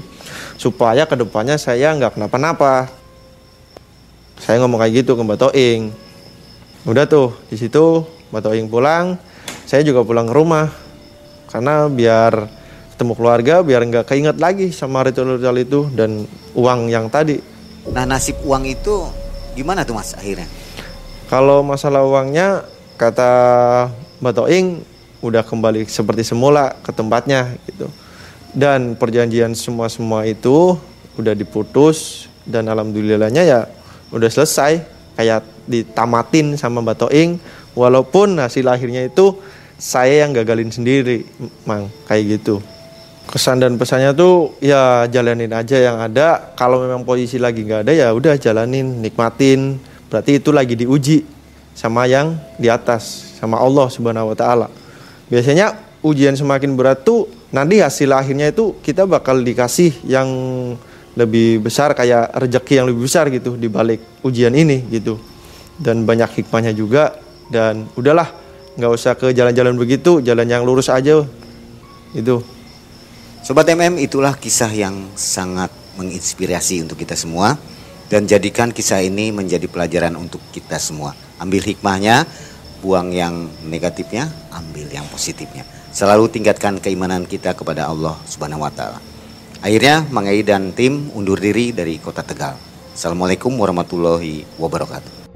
[0.63, 2.87] Supaya ke depannya saya nggak kenapa-napa.
[4.39, 5.91] Saya ngomong kayak gitu ke Mbak Toing.
[6.87, 9.19] Udah tuh di situ Mbak Toing pulang
[9.67, 10.71] saya juga pulang ke rumah.
[11.51, 12.47] Karena biar
[12.99, 16.27] ketemu keluarga biar nggak keinget lagi sama ritual-ritual itu dan
[16.59, 17.39] uang yang tadi
[17.93, 19.09] Nah nasib uang itu
[19.57, 20.49] gimana tuh mas akhirnya?
[21.29, 22.65] Kalau masalah uangnya
[23.01, 23.31] kata
[24.21, 24.67] Mbak Toing
[25.25, 27.89] udah kembali seperti semula ke tempatnya gitu.
[28.57, 30.77] Dan perjanjian semua-semua itu
[31.21, 33.61] udah diputus dan alhamdulillahnya ya
[34.09, 34.81] udah selesai
[35.21, 37.31] kayak ditamatin sama Mbak Toing
[37.77, 39.37] walaupun hasil akhirnya itu
[39.79, 41.23] saya yang gagalin sendiri,
[41.63, 42.59] Mang, kayak gitu.
[43.29, 46.57] Kesan dan pesannya tuh ya jalanin aja yang ada.
[46.57, 49.77] Kalau memang posisi lagi nggak ada ya udah jalanin, nikmatin.
[50.09, 51.29] Berarti itu lagi diuji
[51.77, 54.67] sama yang di atas, sama Allah Subhanahu wa taala.
[55.29, 60.29] Biasanya ujian semakin berat tuh nanti hasil akhirnya itu kita bakal dikasih yang
[61.13, 65.21] lebih besar kayak rezeki yang lebih besar gitu di balik ujian ini gitu.
[65.77, 67.13] Dan banyak hikmahnya juga
[67.53, 68.33] dan udahlah
[68.81, 71.29] nggak usah ke jalan-jalan begitu, jalan yang lurus aja.
[72.17, 72.41] Itu.
[73.39, 77.55] Sobat MM itulah kisah yang sangat menginspirasi untuk kita semua
[78.11, 81.15] dan jadikan kisah ini menjadi pelajaran untuk kita semua.
[81.39, 82.27] Ambil hikmahnya,
[82.83, 85.63] buang yang negatifnya, ambil yang positifnya.
[85.95, 88.99] Selalu tingkatkan keimanan kita kepada Allah Subhanahu wa taala.
[89.63, 92.55] Akhirnya Mang Ei dan tim undur diri dari Kota Tegal.
[92.95, 95.28] Assalamualaikum warahmatullahi wabarakatuh.